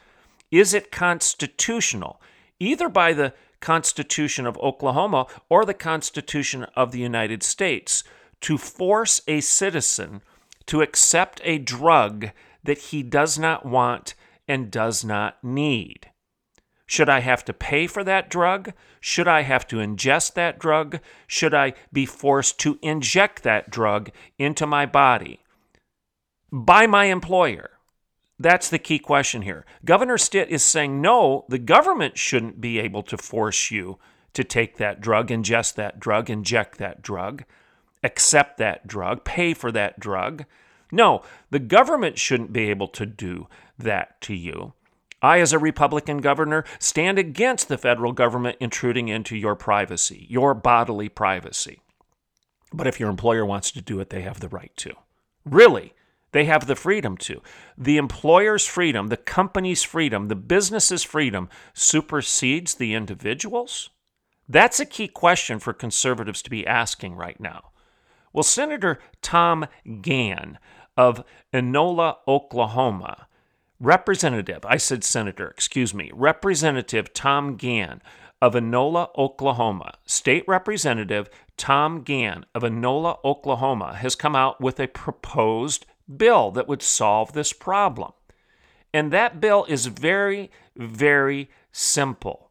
Is 0.50 0.74
it 0.74 0.90
constitutional, 0.90 2.20
either 2.58 2.88
by 2.88 3.12
the 3.12 3.32
Constitution 3.60 4.44
of 4.44 4.58
Oklahoma 4.58 5.26
or 5.48 5.64
the 5.64 5.74
Constitution 5.74 6.64
of 6.74 6.90
the 6.90 7.00
United 7.00 7.44
States, 7.44 8.02
to 8.40 8.58
force 8.58 9.20
a 9.28 9.40
citizen 9.40 10.20
to 10.66 10.82
accept 10.82 11.40
a 11.44 11.58
drug 11.58 12.30
that 12.68 12.78
he 12.78 13.02
does 13.02 13.38
not 13.38 13.64
want 13.64 14.14
and 14.46 14.70
does 14.70 15.02
not 15.02 15.42
need. 15.42 16.10
Should 16.84 17.08
I 17.08 17.20
have 17.20 17.42
to 17.46 17.54
pay 17.54 17.86
for 17.86 18.04
that 18.04 18.28
drug? 18.28 18.74
Should 19.00 19.26
I 19.26 19.40
have 19.40 19.66
to 19.68 19.76
ingest 19.76 20.34
that 20.34 20.58
drug? 20.58 21.00
Should 21.26 21.54
I 21.54 21.72
be 21.94 22.04
forced 22.04 22.60
to 22.60 22.78
inject 22.82 23.42
that 23.42 23.70
drug 23.70 24.10
into 24.38 24.66
my 24.66 24.84
body 24.84 25.40
by 26.52 26.86
my 26.86 27.06
employer? 27.06 27.70
That's 28.38 28.68
the 28.68 28.78
key 28.78 28.98
question 28.98 29.40
here. 29.40 29.64
Governor 29.86 30.18
Stitt 30.18 30.50
is 30.50 30.62
saying 30.62 31.00
no, 31.00 31.46
the 31.48 31.58
government 31.58 32.18
shouldn't 32.18 32.60
be 32.60 32.78
able 32.78 33.02
to 33.04 33.16
force 33.16 33.70
you 33.70 33.98
to 34.34 34.44
take 34.44 34.76
that 34.76 35.00
drug, 35.00 35.28
ingest 35.28 35.74
that 35.76 35.98
drug, 35.98 36.28
inject 36.28 36.76
that 36.76 37.00
drug, 37.00 37.44
accept 38.04 38.58
that 38.58 38.86
drug, 38.86 39.24
pay 39.24 39.54
for 39.54 39.72
that 39.72 39.98
drug. 39.98 40.44
No, 40.90 41.22
the 41.50 41.58
government 41.58 42.18
shouldn't 42.18 42.52
be 42.52 42.70
able 42.70 42.88
to 42.88 43.06
do 43.06 43.48
that 43.78 44.20
to 44.22 44.34
you. 44.34 44.72
I, 45.20 45.40
as 45.40 45.52
a 45.52 45.58
Republican 45.58 46.18
governor, 46.18 46.64
stand 46.78 47.18
against 47.18 47.68
the 47.68 47.78
federal 47.78 48.12
government 48.12 48.56
intruding 48.60 49.08
into 49.08 49.36
your 49.36 49.56
privacy, 49.56 50.26
your 50.28 50.54
bodily 50.54 51.08
privacy. 51.08 51.80
But 52.72 52.86
if 52.86 53.00
your 53.00 53.10
employer 53.10 53.44
wants 53.44 53.70
to 53.72 53.82
do 53.82 53.98
it, 54.00 54.10
they 54.10 54.22
have 54.22 54.40
the 54.40 54.48
right 54.48 54.72
to. 54.76 54.94
Really, 55.44 55.94
they 56.32 56.44
have 56.44 56.66
the 56.66 56.76
freedom 56.76 57.16
to. 57.18 57.40
The 57.76 57.96
employer's 57.96 58.66
freedom, 58.66 59.08
the 59.08 59.16
company's 59.16 59.82
freedom, 59.82 60.28
the 60.28 60.36
business's 60.36 61.02
freedom 61.02 61.48
supersedes 61.74 62.74
the 62.74 62.94
individual's? 62.94 63.90
That's 64.48 64.80
a 64.80 64.86
key 64.86 65.08
question 65.08 65.58
for 65.58 65.72
conservatives 65.72 66.42
to 66.42 66.50
be 66.50 66.66
asking 66.66 67.16
right 67.16 67.38
now. 67.40 67.70
Well, 68.32 68.42
Senator 68.42 69.00
Tom 69.22 69.66
Gann 70.00 70.58
of 70.98 71.24
Inola, 71.54 72.16
Oklahoma, 72.26 73.28
Representative, 73.80 74.66
I 74.66 74.76
said 74.76 75.04
Senator, 75.04 75.46
excuse 75.48 75.94
me, 75.94 76.10
Representative 76.12 77.14
Tom 77.14 77.54
Gann 77.54 78.02
of 78.42 78.54
Inola, 78.54 79.08
Oklahoma, 79.16 79.94
State 80.04 80.42
Representative 80.48 81.30
Tom 81.56 82.02
Gann 82.02 82.44
of 82.52 82.62
Inola, 82.64 83.18
Oklahoma, 83.24 83.94
has 83.94 84.16
come 84.16 84.34
out 84.34 84.60
with 84.60 84.80
a 84.80 84.88
proposed 84.88 85.86
bill 86.14 86.50
that 86.50 86.66
would 86.66 86.82
solve 86.82 87.32
this 87.32 87.52
problem. 87.52 88.12
And 88.92 89.12
that 89.12 89.40
bill 89.40 89.66
is 89.68 89.86
very, 89.86 90.50
very 90.76 91.48
simple. 91.70 92.50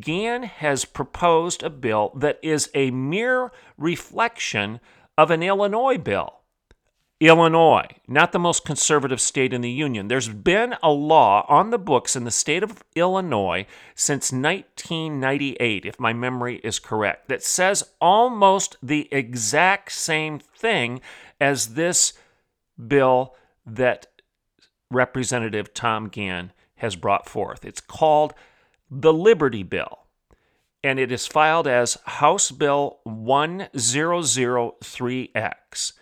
Gann 0.00 0.42
has 0.42 0.84
proposed 0.84 1.62
a 1.62 1.70
bill 1.70 2.12
that 2.16 2.38
is 2.42 2.70
a 2.74 2.90
mere 2.90 3.50
reflection 3.78 4.80
of 5.16 5.30
an 5.30 5.42
Illinois 5.42 5.96
bill. 5.96 6.41
Illinois, 7.22 7.86
not 8.08 8.32
the 8.32 8.40
most 8.40 8.64
conservative 8.64 9.20
state 9.20 9.52
in 9.52 9.60
the 9.60 9.70
Union. 9.70 10.08
There's 10.08 10.28
been 10.28 10.74
a 10.82 10.90
law 10.90 11.46
on 11.48 11.70
the 11.70 11.78
books 11.78 12.16
in 12.16 12.24
the 12.24 12.32
state 12.32 12.64
of 12.64 12.82
Illinois 12.96 13.64
since 13.94 14.32
1998, 14.32 15.86
if 15.86 16.00
my 16.00 16.12
memory 16.12 16.60
is 16.64 16.80
correct, 16.80 17.28
that 17.28 17.44
says 17.44 17.84
almost 18.00 18.76
the 18.82 19.08
exact 19.12 19.92
same 19.92 20.40
thing 20.40 21.00
as 21.40 21.74
this 21.74 22.14
bill 22.88 23.36
that 23.64 24.08
Representative 24.90 25.72
Tom 25.72 26.08
Gann 26.08 26.52
has 26.76 26.96
brought 26.96 27.28
forth. 27.28 27.64
It's 27.64 27.80
called 27.80 28.34
the 28.90 29.12
Liberty 29.12 29.62
Bill, 29.62 30.00
and 30.82 30.98
it 30.98 31.12
is 31.12 31.28
filed 31.28 31.68
as 31.68 31.98
House 32.04 32.50
Bill 32.50 32.98
1003X. 33.06 35.92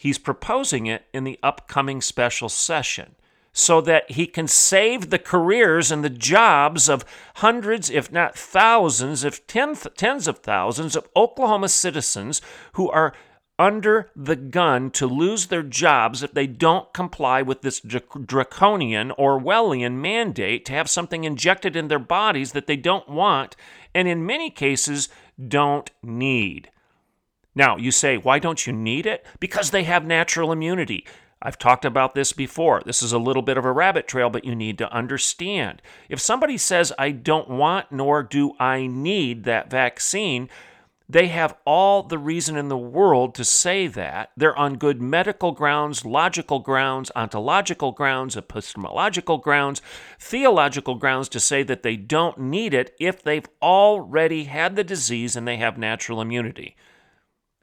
He's 0.00 0.16
proposing 0.16 0.86
it 0.86 1.04
in 1.12 1.24
the 1.24 1.38
upcoming 1.42 2.00
special 2.00 2.48
session 2.48 3.16
so 3.52 3.82
that 3.82 4.12
he 4.12 4.26
can 4.26 4.48
save 4.48 5.10
the 5.10 5.18
careers 5.18 5.90
and 5.90 6.02
the 6.02 6.08
jobs 6.08 6.88
of 6.88 7.04
hundreds, 7.34 7.90
if 7.90 8.10
not 8.10 8.34
thousands, 8.34 9.24
if 9.24 9.46
tens, 9.46 9.86
tens 9.98 10.26
of 10.26 10.38
thousands 10.38 10.96
of 10.96 11.06
Oklahoma 11.14 11.68
citizens 11.68 12.40
who 12.72 12.88
are 12.90 13.12
under 13.58 14.10
the 14.16 14.36
gun 14.36 14.90
to 14.92 15.06
lose 15.06 15.48
their 15.48 15.62
jobs 15.62 16.22
if 16.22 16.32
they 16.32 16.46
don't 16.46 16.94
comply 16.94 17.42
with 17.42 17.60
this 17.60 17.80
draconian 17.80 19.10
Orwellian 19.18 19.96
mandate 20.00 20.64
to 20.64 20.72
have 20.72 20.88
something 20.88 21.24
injected 21.24 21.76
in 21.76 21.88
their 21.88 21.98
bodies 21.98 22.52
that 22.52 22.66
they 22.66 22.76
don't 22.76 23.06
want 23.06 23.54
and 23.94 24.08
in 24.08 24.24
many 24.24 24.48
cases 24.48 25.10
don't 25.46 25.90
need. 26.02 26.70
Now, 27.54 27.76
you 27.76 27.90
say, 27.90 28.16
why 28.16 28.38
don't 28.38 28.66
you 28.66 28.72
need 28.72 29.06
it? 29.06 29.26
Because 29.40 29.70
they 29.70 29.84
have 29.84 30.04
natural 30.04 30.52
immunity. 30.52 31.04
I've 31.42 31.58
talked 31.58 31.84
about 31.84 32.14
this 32.14 32.32
before. 32.32 32.82
This 32.84 33.02
is 33.02 33.12
a 33.12 33.18
little 33.18 33.42
bit 33.42 33.56
of 33.56 33.64
a 33.64 33.72
rabbit 33.72 34.06
trail, 34.06 34.28
but 34.28 34.44
you 34.44 34.54
need 34.54 34.76
to 34.78 34.92
understand. 34.92 35.80
If 36.08 36.20
somebody 36.20 36.58
says, 36.58 36.92
I 36.98 37.12
don't 37.12 37.48
want 37.48 37.90
nor 37.90 38.22
do 38.22 38.52
I 38.60 38.86
need 38.86 39.44
that 39.44 39.70
vaccine, 39.70 40.50
they 41.08 41.28
have 41.28 41.56
all 41.64 42.04
the 42.04 42.18
reason 42.18 42.56
in 42.56 42.68
the 42.68 42.78
world 42.78 43.34
to 43.34 43.44
say 43.44 43.86
that. 43.88 44.30
They're 44.36 44.56
on 44.56 44.76
good 44.76 45.02
medical 45.02 45.50
grounds, 45.50 46.04
logical 46.04 46.60
grounds, 46.60 47.10
ontological 47.16 47.90
grounds, 47.90 48.36
epistemological 48.36 49.38
grounds, 49.38 49.82
theological 50.20 50.94
grounds 50.94 51.28
to 51.30 51.40
say 51.40 51.62
that 51.64 51.82
they 51.82 51.96
don't 51.96 52.38
need 52.38 52.74
it 52.74 52.94
if 53.00 53.22
they've 53.24 53.48
already 53.60 54.44
had 54.44 54.76
the 54.76 54.84
disease 54.84 55.34
and 55.34 55.48
they 55.48 55.56
have 55.56 55.78
natural 55.78 56.20
immunity. 56.20 56.76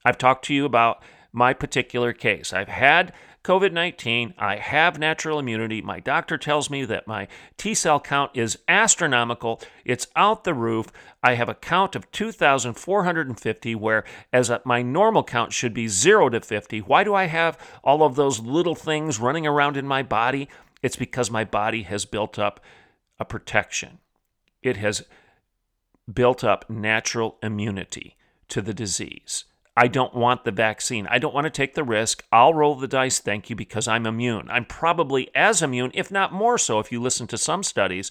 I've 0.07 0.17
talked 0.17 0.45
to 0.45 0.53
you 0.53 0.63
about 0.63 1.03
my 1.33 1.51
particular 1.51 2.13
case. 2.13 2.53
I've 2.53 2.69
had 2.69 3.11
COVID 3.43 3.73
19. 3.73 4.35
I 4.37 4.55
have 4.55 4.97
natural 4.97 5.37
immunity. 5.37 5.81
My 5.81 5.99
doctor 5.99 6.37
tells 6.37 6.69
me 6.69 6.85
that 6.85 7.07
my 7.07 7.27
T 7.57 7.73
cell 7.73 7.99
count 7.99 8.31
is 8.33 8.57
astronomical. 8.69 9.61
It's 9.83 10.07
out 10.15 10.45
the 10.45 10.53
roof. 10.53 10.93
I 11.21 11.33
have 11.33 11.49
a 11.49 11.55
count 11.55 11.93
of 11.93 12.09
2,450, 12.13 13.75
whereas 13.75 14.49
my 14.63 14.81
normal 14.81 15.25
count 15.25 15.51
should 15.51 15.73
be 15.73 15.89
0 15.89 16.29
to 16.29 16.39
50. 16.39 16.79
Why 16.79 17.03
do 17.03 17.13
I 17.13 17.25
have 17.25 17.59
all 17.83 18.01
of 18.01 18.15
those 18.15 18.39
little 18.39 18.75
things 18.75 19.19
running 19.19 19.45
around 19.45 19.75
in 19.75 19.85
my 19.85 20.03
body? 20.03 20.47
It's 20.81 20.95
because 20.95 21.29
my 21.29 21.43
body 21.43 21.83
has 21.83 22.05
built 22.05 22.39
up 22.39 22.61
a 23.19 23.25
protection. 23.25 23.97
It 24.63 24.77
has 24.77 25.03
built 26.09 26.45
up 26.45 26.69
natural 26.69 27.37
immunity 27.43 28.15
to 28.47 28.61
the 28.61 28.73
disease. 28.73 29.43
I 29.77 29.88
don't 29.88 30.15
want 30.15 30.43
the 30.43 30.51
vaccine. 30.51 31.05
I 31.07 31.19
don't 31.19 31.36
want 31.36 31.46
to 31.46 31.51
take 31.51 31.75
the 31.75 31.84
risk. 31.84 32.24
I'll 32.31 32.55
roll 32.55 32.74
the 32.74 32.88
dice, 32.88 33.19
thank 33.19 33.48
you, 33.51 33.55
because 33.55 33.88
I'm 33.88 34.07
immune. 34.07 34.50
I'm 34.50 34.65
probably 34.65 35.29
as 35.36 35.62
immune, 35.62 35.91
if 35.93 36.10
not 36.10 36.34
more 36.34 36.57
so, 36.57 36.79
if 36.79 36.91
you 36.91 37.00
listen 37.00 37.27
to 37.27 37.38
some 37.38 37.62
studies, 37.62 38.10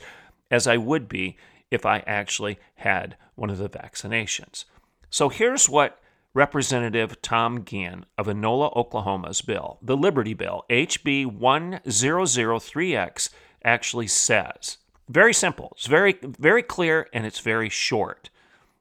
as 0.48 0.68
I 0.68 0.76
would 0.76 1.08
be 1.08 1.36
if 1.72 1.84
I 1.84 2.04
actually 2.06 2.60
had 2.76 3.16
one 3.34 3.50
of 3.50 3.58
the 3.58 3.68
vaccinations. 3.68 4.64
So 5.10 5.28
here's 5.28 5.68
what 5.68 5.98
Representative 6.34 7.20
Tom 7.20 7.62
Gann 7.62 8.06
of 8.16 8.28
Inola, 8.28 8.72
Oklahoma's 8.76 9.42
bill, 9.42 9.78
the 9.82 9.96
Liberty 9.96 10.34
Bill, 10.34 10.64
HB 10.70 11.36
1003X, 11.36 13.30
actually 13.64 14.06
says. 14.06 14.78
Very 15.08 15.34
simple. 15.34 15.72
It's 15.74 15.86
very, 15.86 16.16
very 16.22 16.62
clear 16.62 17.08
and 17.12 17.26
it's 17.26 17.40
very 17.40 17.68
short. 17.68 18.30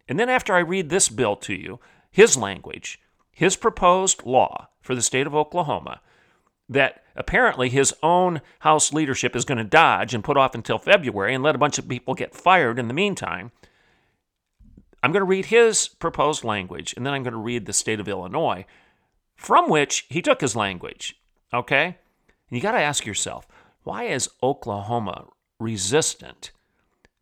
And 0.07 0.19
then 0.19 0.29
after 0.29 0.53
I 0.53 0.59
read 0.59 0.89
this 0.89 1.09
bill 1.09 1.35
to 1.37 1.55
you, 1.55 1.79
his 2.15 2.37
language, 2.37 2.97
his 3.29 3.57
proposed 3.57 4.25
law 4.25 4.69
for 4.79 4.95
the 4.95 5.01
state 5.01 5.27
of 5.27 5.35
Oklahoma, 5.35 5.99
that 6.69 7.03
apparently 7.13 7.67
his 7.67 7.93
own 8.01 8.39
House 8.59 8.93
leadership 8.93 9.35
is 9.35 9.43
going 9.43 9.57
to 9.57 9.65
dodge 9.65 10.13
and 10.13 10.23
put 10.23 10.37
off 10.37 10.55
until 10.55 10.77
February 10.77 11.35
and 11.35 11.43
let 11.43 11.55
a 11.55 11.57
bunch 11.57 11.77
of 11.77 11.89
people 11.89 12.13
get 12.13 12.33
fired 12.33 12.79
in 12.79 12.87
the 12.87 12.93
meantime. 12.93 13.51
I'm 15.03 15.11
going 15.11 15.19
to 15.19 15.25
read 15.25 15.47
his 15.47 15.89
proposed 15.89 16.45
language, 16.45 16.93
and 16.95 17.05
then 17.05 17.13
I'm 17.13 17.23
going 17.23 17.33
to 17.33 17.37
read 17.37 17.65
the 17.65 17.73
state 17.73 17.99
of 17.99 18.07
Illinois, 18.07 18.65
from 19.35 19.69
which 19.69 20.05
he 20.07 20.21
took 20.21 20.39
his 20.39 20.55
language. 20.55 21.19
Okay? 21.53 21.85
And 21.85 22.57
you 22.57 22.61
got 22.61 22.71
to 22.71 22.79
ask 22.79 23.05
yourself, 23.05 23.45
why 23.83 24.05
is 24.05 24.29
Oklahoma 24.41 25.25
resistant 25.59 26.51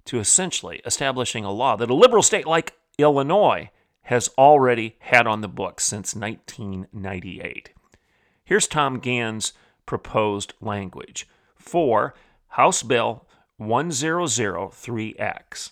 to 0.05 0.19
essentially 0.19 0.83
establishing 0.85 1.45
a 1.45 1.51
law 1.51 1.75
that 1.77 1.89
a 1.89 1.95
liberal 1.95 2.21
state 2.21 2.45
like 2.45 2.73
Illinois 2.99 3.71
has 4.03 4.29
already 4.37 4.95
had 4.99 5.27
on 5.27 5.41
the 5.41 5.47
books 5.47 5.85
since 5.85 6.15
1998. 6.15 7.71
Here's 8.43 8.67
Tom 8.67 8.99
Gann's 8.99 9.53
proposed 9.85 10.53
language 10.61 11.27
for 11.55 12.13
House 12.49 12.83
Bill 12.83 13.25
1003X. 13.59 15.71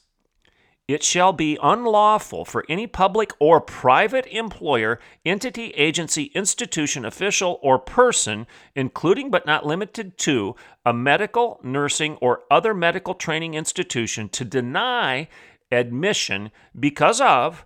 It 0.87 1.03
shall 1.03 1.31
be 1.31 1.57
unlawful 1.63 2.43
for 2.43 2.65
any 2.67 2.85
public 2.85 3.31
or 3.39 3.61
private 3.61 4.25
employer, 4.27 4.99
entity, 5.25 5.69
agency, 5.69 6.25
institution, 6.35 7.05
official, 7.05 7.59
or 7.61 7.79
person, 7.79 8.45
including 8.75 9.31
but 9.31 9.45
not 9.45 9.65
limited 9.65 10.17
to 10.19 10.55
a 10.85 10.91
medical, 10.91 11.61
nursing, 11.63 12.17
or 12.17 12.41
other 12.51 12.73
medical 12.73 13.13
training 13.13 13.53
institution, 13.53 14.27
to 14.29 14.43
deny 14.43 15.29
admission 15.71 16.51
because 16.77 17.21
of, 17.21 17.63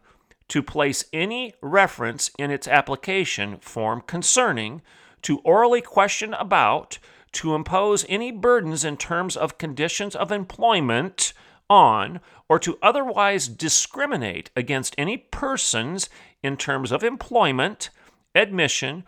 to 0.49 0.61
place 0.61 1.05
any 1.11 1.53
reference 1.61 2.31
in 2.37 2.51
its 2.51 2.67
application 2.67 3.57
form 3.57 4.01
concerning, 4.01 4.81
to 5.21 5.39
orally 5.39 5.81
question 5.81 6.33
about, 6.33 6.99
to 7.31 7.55
impose 7.55 8.05
any 8.07 8.31
burdens 8.31 8.85
in 8.85 8.95
terms 8.95 9.35
of 9.35 9.57
conditions 9.57 10.15
of 10.15 10.31
employment 10.31 11.33
on 11.69 12.21
or 12.47 12.59
to 12.59 12.77
otherwise 12.81 13.47
discriminate 13.47 14.49
against 14.55 14.95
any 14.97 15.17
persons 15.17 16.09
in 16.43 16.55
terms 16.55 16.91
of 16.91 17.03
employment, 17.03 17.89
admission 18.35 19.03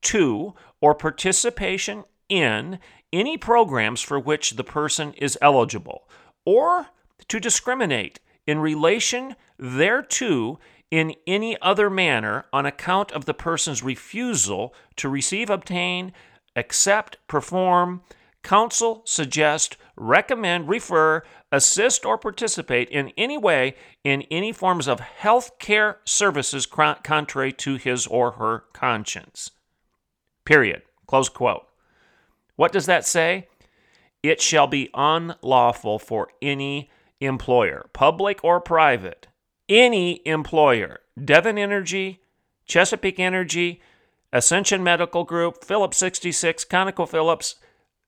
to, 0.00 0.54
or 0.80 0.94
participation 0.94 2.04
in 2.28 2.78
any 3.12 3.36
programs 3.36 4.00
for 4.00 4.18
which 4.18 4.52
the 4.52 4.64
person 4.64 5.12
is 5.14 5.38
eligible, 5.42 6.08
or 6.46 6.88
to 7.28 7.38
discriminate 7.38 8.18
in 8.46 8.58
relation 8.58 9.36
thereto 9.58 10.58
in 10.90 11.14
any 11.26 11.56
other 11.62 11.88
manner 11.88 12.44
on 12.52 12.66
account 12.66 13.12
of 13.12 13.24
the 13.24 13.34
person's 13.34 13.82
refusal 13.82 14.74
to 14.96 15.08
receive, 15.08 15.48
obtain, 15.48 16.12
accept, 16.54 17.16
perform, 17.28 18.02
counsel, 18.42 19.02
suggest, 19.06 19.76
recommend, 19.96 20.68
refer, 20.68 21.22
assist, 21.50 22.04
or 22.04 22.18
participate 22.18 22.88
in 22.90 23.10
any 23.16 23.38
way 23.38 23.74
in 24.04 24.22
any 24.30 24.52
forms 24.52 24.86
of 24.86 25.00
health 25.00 25.58
care 25.58 25.98
services 26.04 26.66
contrary 26.66 27.52
to 27.52 27.76
his 27.76 28.06
or 28.06 28.32
her 28.32 28.64
conscience. 28.72 29.50
Period. 30.44 30.82
Close 31.06 31.28
quote. 31.28 31.66
What 32.56 32.72
does 32.72 32.86
that 32.86 33.06
say? 33.06 33.48
It 34.22 34.40
shall 34.40 34.66
be 34.66 34.90
unlawful 34.94 35.98
for 35.98 36.28
any 36.40 36.90
employer, 37.24 37.86
public 37.92 38.42
or 38.44 38.60
private, 38.60 39.28
any 39.68 40.20
employer, 40.26 41.00
Devon 41.22 41.58
Energy, 41.58 42.20
Chesapeake 42.66 43.18
Energy, 43.18 43.80
Ascension 44.32 44.82
Medical 44.82 45.24
Group, 45.24 45.64
Phillips 45.64 45.98
66, 45.98 46.64
ConocoPhillips, 46.64 47.56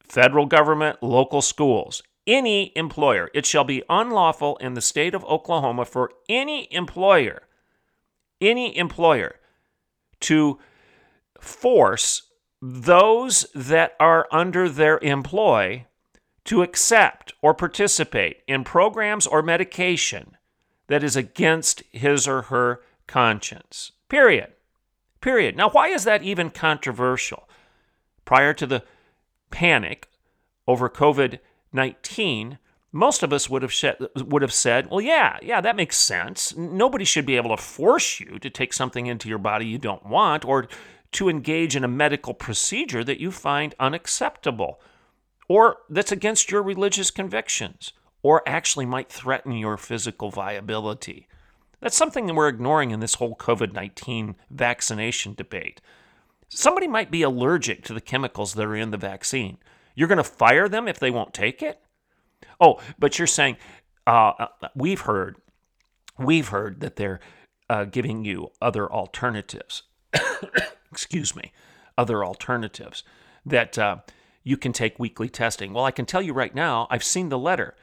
federal 0.02 0.46
government, 0.46 1.02
local 1.02 1.42
schools, 1.42 2.02
any 2.26 2.72
employer. 2.76 3.30
It 3.34 3.46
shall 3.46 3.64
be 3.64 3.82
unlawful 3.88 4.56
in 4.56 4.74
the 4.74 4.80
state 4.80 5.14
of 5.14 5.24
Oklahoma 5.24 5.84
for 5.84 6.10
any 6.28 6.72
employer, 6.72 7.42
any 8.40 8.76
employer, 8.76 9.36
to 10.20 10.58
force 11.38 12.22
those 12.62 13.46
that 13.54 13.94
are 14.00 14.26
under 14.32 14.68
their 14.68 14.98
employ 14.98 15.86
to 16.44 16.62
accept 16.62 17.32
or 17.40 17.54
participate 17.54 18.38
in 18.46 18.64
programs 18.64 19.26
or 19.26 19.42
medication 19.42 20.36
that 20.88 21.02
is 21.02 21.16
against 21.16 21.82
his 21.90 22.28
or 22.28 22.42
her 22.42 22.82
conscience. 23.06 23.92
Period. 24.08 24.52
Period. 25.20 25.56
Now, 25.56 25.70
why 25.70 25.88
is 25.88 26.04
that 26.04 26.22
even 26.22 26.50
controversial? 26.50 27.48
Prior 28.24 28.52
to 28.54 28.66
the 28.66 28.84
panic 29.50 30.08
over 30.66 30.88
COVID 30.88 31.38
19, 31.72 32.58
most 32.92 33.24
of 33.24 33.32
us 33.32 33.50
would 33.50 33.62
have, 33.62 33.74
said, 33.74 33.96
would 34.14 34.42
have 34.42 34.52
said, 34.52 34.88
well, 34.88 35.00
yeah, 35.00 35.38
yeah, 35.42 35.60
that 35.60 35.74
makes 35.74 35.96
sense. 35.96 36.56
Nobody 36.56 37.04
should 37.04 37.26
be 37.26 37.36
able 37.36 37.56
to 37.56 37.60
force 37.60 38.20
you 38.20 38.38
to 38.38 38.48
take 38.48 38.72
something 38.72 39.06
into 39.06 39.28
your 39.28 39.38
body 39.38 39.66
you 39.66 39.78
don't 39.78 40.06
want 40.06 40.44
or 40.44 40.68
to 41.12 41.28
engage 41.28 41.74
in 41.74 41.82
a 41.82 41.88
medical 41.88 42.32
procedure 42.34 43.02
that 43.02 43.20
you 43.20 43.32
find 43.32 43.74
unacceptable 43.80 44.80
or 45.48 45.78
that's 45.88 46.12
against 46.12 46.50
your 46.50 46.62
religious 46.62 47.10
convictions 47.10 47.92
or 48.22 48.42
actually 48.46 48.86
might 48.86 49.12
threaten 49.12 49.52
your 49.52 49.76
physical 49.76 50.30
viability. 50.30 51.28
That's 51.80 51.96
something 51.96 52.26
that 52.26 52.34
we're 52.34 52.48
ignoring 52.48 52.90
in 52.90 53.00
this 53.00 53.14
whole 53.14 53.36
COVID 53.36 53.72
19 53.72 54.36
vaccination 54.50 55.34
debate. 55.34 55.80
Somebody 56.48 56.88
might 56.88 57.10
be 57.10 57.22
allergic 57.22 57.84
to 57.84 57.94
the 57.94 58.00
chemicals 58.00 58.54
that 58.54 58.64
are 58.64 58.74
in 58.74 58.90
the 58.90 58.96
vaccine. 58.96 59.58
You're 59.94 60.08
going 60.08 60.18
to 60.18 60.24
fire 60.24 60.68
them 60.68 60.88
if 60.88 60.98
they 60.98 61.10
won't 61.10 61.34
take 61.34 61.62
it? 61.62 61.80
Oh, 62.60 62.80
but 62.98 63.18
you're 63.18 63.26
saying 63.26 63.56
uh, 64.06 64.32
uh, 64.38 64.46
we've 64.74 65.02
heard 65.02 65.36
we've 66.18 66.48
heard 66.48 66.80
that 66.80 66.96
they're 66.96 67.20
uh, 67.68 67.84
giving 67.84 68.24
you 68.24 68.50
other 68.60 68.90
alternatives. 68.90 69.82
Excuse 70.90 71.34
me, 71.34 71.52
other 71.98 72.24
alternatives 72.24 73.02
that 73.44 73.78
uh, 73.78 73.98
you 74.44 74.56
can 74.56 74.72
take 74.72 74.98
weekly 74.98 75.28
testing. 75.28 75.72
Well, 75.72 75.84
I 75.84 75.90
can 75.90 76.06
tell 76.06 76.22
you 76.22 76.32
right 76.32 76.54
now, 76.54 76.86
I've 76.90 77.02
seen 77.02 77.30
the 77.30 77.38
letter 77.38 77.74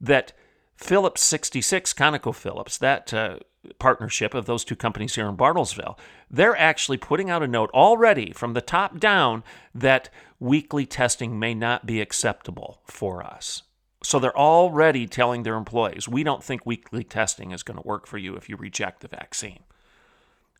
that 0.00 0.32
Phillips 0.76 1.22
66, 1.22 1.92
ConocoPhillips, 1.92 2.78
that 2.78 3.12
uh, 3.12 3.38
partnership 3.78 4.32
of 4.32 4.46
those 4.46 4.64
two 4.64 4.76
companies 4.76 5.16
here 5.16 5.28
in 5.28 5.36
Bartlesville, 5.36 5.98
they're 6.30 6.56
actually 6.56 6.98
putting 6.98 7.30
out 7.30 7.42
a 7.42 7.48
note 7.48 7.70
already 7.72 8.32
from 8.32 8.54
the 8.54 8.60
top 8.60 8.98
down 8.98 9.42
that 9.74 10.08
weekly 10.38 10.86
testing 10.86 11.38
may 11.38 11.54
not 11.54 11.84
be 11.84 12.00
acceptable 12.00 12.80
for 12.84 13.22
us. 13.22 13.62
So 14.02 14.18
they're 14.18 14.36
already 14.36 15.06
telling 15.06 15.42
their 15.42 15.56
employees, 15.56 16.06
we 16.06 16.22
don't 16.22 16.44
think 16.44 16.66
weekly 16.66 17.04
testing 17.04 17.52
is 17.52 17.62
going 17.62 17.80
to 17.80 17.86
work 17.86 18.06
for 18.06 18.18
you 18.18 18.36
if 18.36 18.48
you 18.48 18.56
reject 18.56 19.00
the 19.00 19.08
vaccine, 19.08 19.60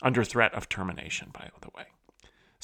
under 0.03 0.25
threat 0.25 0.55
of 0.55 0.69
termination, 0.69 1.29
by 1.33 1.51
the 1.61 1.69
way. 1.77 1.85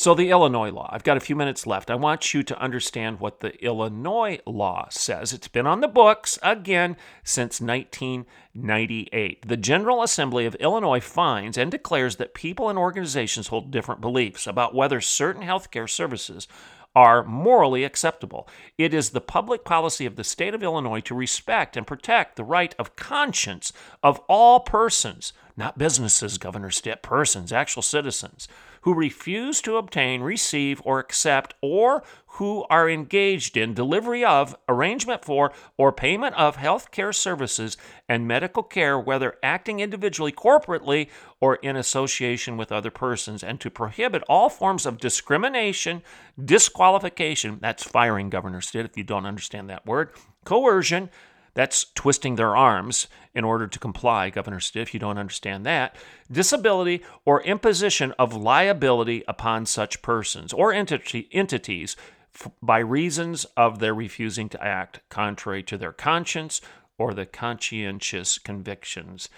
So, 0.01 0.15
the 0.15 0.31
Illinois 0.31 0.71
law, 0.71 0.89
I've 0.91 1.05
got 1.05 1.19
a 1.19 1.21
few 1.21 1.37
minutes 1.37 1.67
left. 1.67 1.91
I 1.91 1.95
want 1.95 2.33
you 2.33 2.43
to 2.45 2.59
understand 2.59 3.21
what 3.21 3.41
the 3.41 3.63
Illinois 3.63 4.39
law 4.47 4.87
says. 4.89 5.35
It's 5.35 5.47
been 5.47 5.67
on 5.67 5.83
the 5.83 5.89
books 5.89 6.39
again 6.43 6.97
since 7.23 7.61
1998. 7.61 9.47
The 9.47 9.59
General 9.59 10.03
Assembly 10.03 10.47
of 10.47 10.55
Illinois 10.55 11.01
finds 11.01 11.59
and 11.59 11.71
declares 11.71 12.17
that 12.17 12.33
people 12.33 12.71
and 12.71 12.79
organizations 12.79 13.49
hold 13.49 13.71
different 13.71 14.01
beliefs 14.01 14.47
about 14.47 14.75
whether 14.75 15.03
certain 15.03 15.43
healthcare 15.43 15.87
services 15.87 16.49
are 16.97 17.23
morally 17.23 17.85
acceptable. 17.85 18.49
It 18.79 18.95
is 18.95 19.11
the 19.11 19.21
public 19.21 19.67
policy 19.67 20.07
of 20.07 20.17
the 20.17 20.25
state 20.25 20.55
of 20.55 20.63
Illinois 20.63 21.01
to 21.01 21.15
respect 21.15 21.77
and 21.77 21.87
protect 21.87 22.37
the 22.37 22.45
right 22.45 22.75
of 22.79 22.97
conscience 22.97 23.71
of 24.03 24.19
all 24.31 24.61
persons, 24.61 25.35
not 25.59 25.77
businesses, 25.77 26.39
Governor 26.39 26.71
Stitt, 26.71 27.03
persons, 27.03 27.53
actual 27.53 27.83
citizens 27.83 28.49
who 28.83 28.95
refuse 28.95 29.61
to 29.63 29.77
obtain, 29.77 30.23
receive, 30.23 30.81
or 30.85 30.99
accept, 30.99 31.55
or 31.61 32.03
who 32.35 32.65
are 32.71 32.89
engaged 32.89 33.57
in 33.57 33.75
delivery 33.75 34.25
of, 34.25 34.57
arrangement 34.69 35.25
for, 35.25 35.53
or 35.77 35.93
payment 35.93 36.35
of 36.37 36.57
health 36.57 36.91
care 36.91 37.13
services 37.13 37.77
and 38.09 38.27
medical 38.27 38.63
care, 38.63 38.99
whether 38.99 39.37
acting 39.43 39.81
individually, 39.81 40.33
corporately, 40.33 41.09
or 41.41 41.57
in 41.57 41.77
association 41.77 42.57
with 42.57 42.73
other 42.73 42.91
persons, 42.91 43.43
and 43.43 43.61
to 43.61 43.71
prohibit 43.71 44.23
all 44.29 44.49
forms 44.49 44.87
of 44.87 44.99
discrimination, 44.99 46.03
disqualification 46.43 47.59
that's 47.61 47.83
firing, 47.83 48.31
Governor 48.31 48.61
Stitt, 48.61 48.87
if 48.87 48.97
you 48.97 49.05
don't 49.05 49.27
understand 49.27 49.69
that 49.69 49.87
word, 49.87 50.11
coercion, 50.45 51.11
that's 51.55 51.87
twisting 51.95 52.37
their 52.37 52.57
arms 52.57 53.09
in 53.35 53.45
order 53.45 53.67
to 53.67 53.79
comply, 53.79 54.31
Governor 54.31 54.61
Stitt. 54.61 54.93
You 54.93 55.01
don't 55.01 55.19
understand 55.19 55.65
that. 55.67 55.97
Disability 56.31 57.03
or 57.25 57.43
imposition 57.43 58.13
of 58.19 58.35
liability 58.35 59.23
upon 59.29 59.67
such 59.67 60.03
persons 60.03 60.53
or 60.53 60.73
entity, 60.73 61.29
entities 61.33 61.97
f- 62.35 62.51
by 62.63 62.79
reasons 62.79 63.45
of 63.57 63.79
their 63.79 63.95
refusing 63.95 64.49
to 64.49 64.63
act 64.63 65.01
contrary 65.09 65.63
to 65.65 65.79
their 65.79 65.93
conscience 65.93 66.61
or 66.99 67.15
the 67.15 67.27
conscientious 67.27 68.39
convictions 68.39 69.29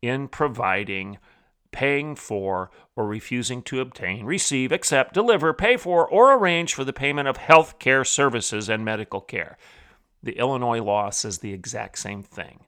in 0.00 0.28
providing, 0.28 1.18
paying 1.70 2.16
for, 2.16 2.70
or 2.96 3.06
refusing 3.06 3.62
to 3.62 3.80
obtain, 3.80 4.24
receive, 4.24 4.72
accept, 4.72 5.14
deliver, 5.14 5.52
pay 5.52 5.76
for, 5.76 6.06
or 6.08 6.34
arrange 6.34 6.74
for 6.74 6.84
the 6.84 6.92
payment 6.92 7.28
of 7.28 7.36
health 7.36 7.78
care 7.78 8.04
services 8.04 8.68
and 8.68 8.84
medical 8.84 9.20
care. 9.20 9.56
The 10.22 10.38
Illinois 10.38 10.82
law 10.82 11.10
says 11.10 11.38
the 11.38 11.52
exact 11.52 11.98
same 11.98 12.22
thing. 12.22 12.66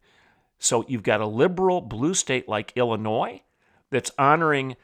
So 0.64 0.82
you've 0.88 1.02
got 1.02 1.20
a 1.20 1.26
liberal 1.26 1.82
blue 1.82 2.14
state 2.14 2.48
like 2.48 2.72
Illinois 2.74 3.42
that's 3.90 4.10
honoring 4.18 4.76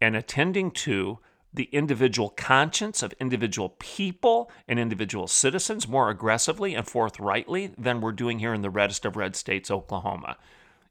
and 0.00 0.16
attending 0.16 0.72
to 0.72 1.20
the 1.52 1.68
individual 1.70 2.30
conscience 2.30 3.00
of 3.00 3.14
individual 3.20 3.76
people 3.78 4.50
and 4.66 4.76
individual 4.76 5.28
citizens 5.28 5.86
more 5.86 6.10
aggressively 6.10 6.74
and 6.74 6.84
forthrightly 6.84 7.72
than 7.78 8.00
we're 8.00 8.10
doing 8.10 8.40
here 8.40 8.52
in 8.52 8.62
the 8.62 8.70
reddest 8.70 9.04
of 9.04 9.14
red 9.14 9.36
states, 9.36 9.70
Oklahoma. 9.70 10.36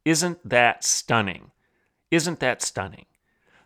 Isn't 0.06 0.40
that 0.48 0.86
stunning? 0.86 1.52
Isn't 2.10 2.40
that 2.40 2.62
stunning? 2.62 3.08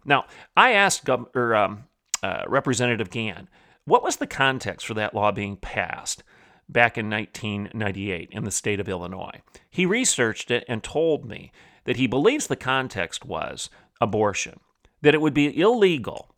Now, 0.05 0.25
I 0.55 0.71
asked 0.71 1.05
Gov- 1.05 1.35
or, 1.35 1.53
um, 1.53 1.83
uh, 2.23 2.45
Representative 2.47 3.11
Gann, 3.11 3.47
what 3.85 4.01
was 4.01 4.15
the 4.15 4.25
context 4.25 4.87
for 4.87 4.95
that 4.95 5.13
law 5.13 5.31
being 5.31 5.55
passed? 5.55 6.23
Back 6.69 6.97
in 6.97 7.09
1998 7.09 8.29
in 8.31 8.43
the 8.43 8.51
state 8.51 8.79
of 8.79 8.89
Illinois. 8.89 9.41
He 9.69 9.85
researched 9.85 10.51
it 10.51 10.65
and 10.67 10.83
told 10.83 11.25
me 11.25 11.51
that 11.85 11.97
he 11.97 12.07
believes 12.07 12.47
the 12.47 12.55
context 12.55 13.25
was 13.25 13.69
abortion, 14.01 14.59
that 15.01 15.13
it 15.13 15.21
would 15.21 15.33
be 15.33 15.59
illegal 15.59 16.29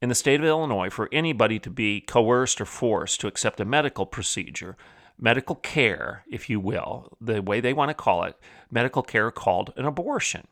in 0.00 0.08
the 0.08 0.14
state 0.14 0.40
of 0.40 0.46
Illinois 0.46 0.90
for 0.90 1.08
anybody 1.12 1.58
to 1.58 1.70
be 1.70 2.00
coerced 2.00 2.60
or 2.60 2.66
forced 2.66 3.20
to 3.20 3.26
accept 3.26 3.60
a 3.60 3.64
medical 3.64 4.06
procedure, 4.06 4.76
medical 5.18 5.54
care, 5.54 6.24
if 6.30 6.50
you 6.50 6.60
will, 6.60 7.16
the 7.20 7.40
way 7.40 7.60
they 7.60 7.72
want 7.72 7.90
to 7.90 7.94
call 7.94 8.24
it, 8.24 8.36
medical 8.70 9.02
care 9.02 9.30
called 9.30 9.72
an 9.76 9.84
abortion. 9.84 10.46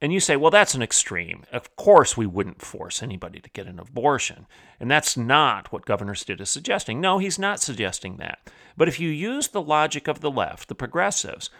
And 0.00 0.12
you 0.12 0.20
say, 0.20 0.36
well, 0.36 0.50
that's 0.50 0.74
an 0.74 0.82
extreme. 0.82 1.44
Of 1.52 1.76
course, 1.76 2.16
we 2.16 2.24
wouldn't 2.24 2.62
force 2.62 3.02
anybody 3.02 3.38
to 3.40 3.50
get 3.50 3.66
an 3.66 3.78
abortion. 3.78 4.46
And 4.78 4.90
that's 4.90 5.16
not 5.16 5.72
what 5.72 5.84
Governor 5.84 6.14
Stitt 6.14 6.40
is 6.40 6.48
suggesting. 6.48 7.00
No, 7.00 7.18
he's 7.18 7.38
not 7.38 7.60
suggesting 7.60 8.16
that. 8.16 8.38
But 8.76 8.88
if 8.88 8.98
you 8.98 9.10
use 9.10 9.48
the 9.48 9.60
logic 9.60 10.08
of 10.08 10.20
the 10.20 10.30
left, 10.30 10.68
the 10.68 10.74
progressives, 10.74 11.50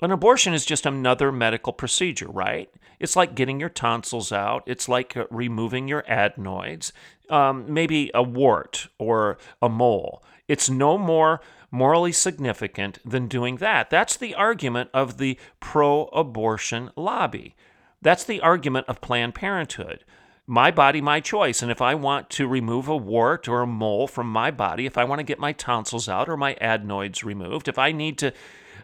an 0.00 0.10
abortion 0.10 0.54
is 0.54 0.64
just 0.64 0.86
another 0.86 1.30
medical 1.30 1.72
procedure, 1.72 2.28
right? 2.28 2.68
It's 2.98 3.14
like 3.14 3.34
getting 3.34 3.60
your 3.60 3.68
tonsils 3.68 4.32
out, 4.32 4.64
it's 4.66 4.88
like 4.88 5.16
uh, 5.16 5.26
removing 5.30 5.86
your 5.86 6.04
adenoids, 6.08 6.92
um, 7.30 7.72
maybe 7.72 8.10
a 8.14 8.22
wart 8.22 8.88
or 8.98 9.38
a 9.60 9.68
mole. 9.68 10.24
It's 10.48 10.68
no 10.68 10.98
more 10.98 11.40
morally 11.70 12.12
significant 12.12 12.98
than 13.08 13.28
doing 13.28 13.56
that. 13.56 13.90
That's 13.90 14.16
the 14.16 14.34
argument 14.34 14.90
of 14.92 15.18
the 15.18 15.38
pro 15.60 16.06
abortion 16.06 16.90
lobby. 16.96 17.54
That's 18.02 18.24
the 18.24 18.40
argument 18.40 18.88
of 18.88 19.00
Planned 19.00 19.34
Parenthood. 19.34 20.04
My 20.46 20.70
body, 20.70 21.00
my 21.00 21.20
choice. 21.20 21.62
And 21.62 21.70
if 21.70 21.80
I 21.80 21.94
want 21.94 22.28
to 22.30 22.48
remove 22.48 22.88
a 22.88 22.96
wart 22.96 23.48
or 23.48 23.62
a 23.62 23.66
mole 23.66 24.08
from 24.08 24.26
my 24.26 24.50
body, 24.50 24.86
if 24.86 24.98
I 24.98 25.04
want 25.04 25.20
to 25.20 25.24
get 25.24 25.38
my 25.38 25.52
tonsils 25.52 26.08
out 26.08 26.28
or 26.28 26.36
my 26.36 26.54
adenoids 26.60 27.22
removed, 27.22 27.68
if 27.68 27.78
I 27.78 27.92
need 27.92 28.18
to 28.18 28.32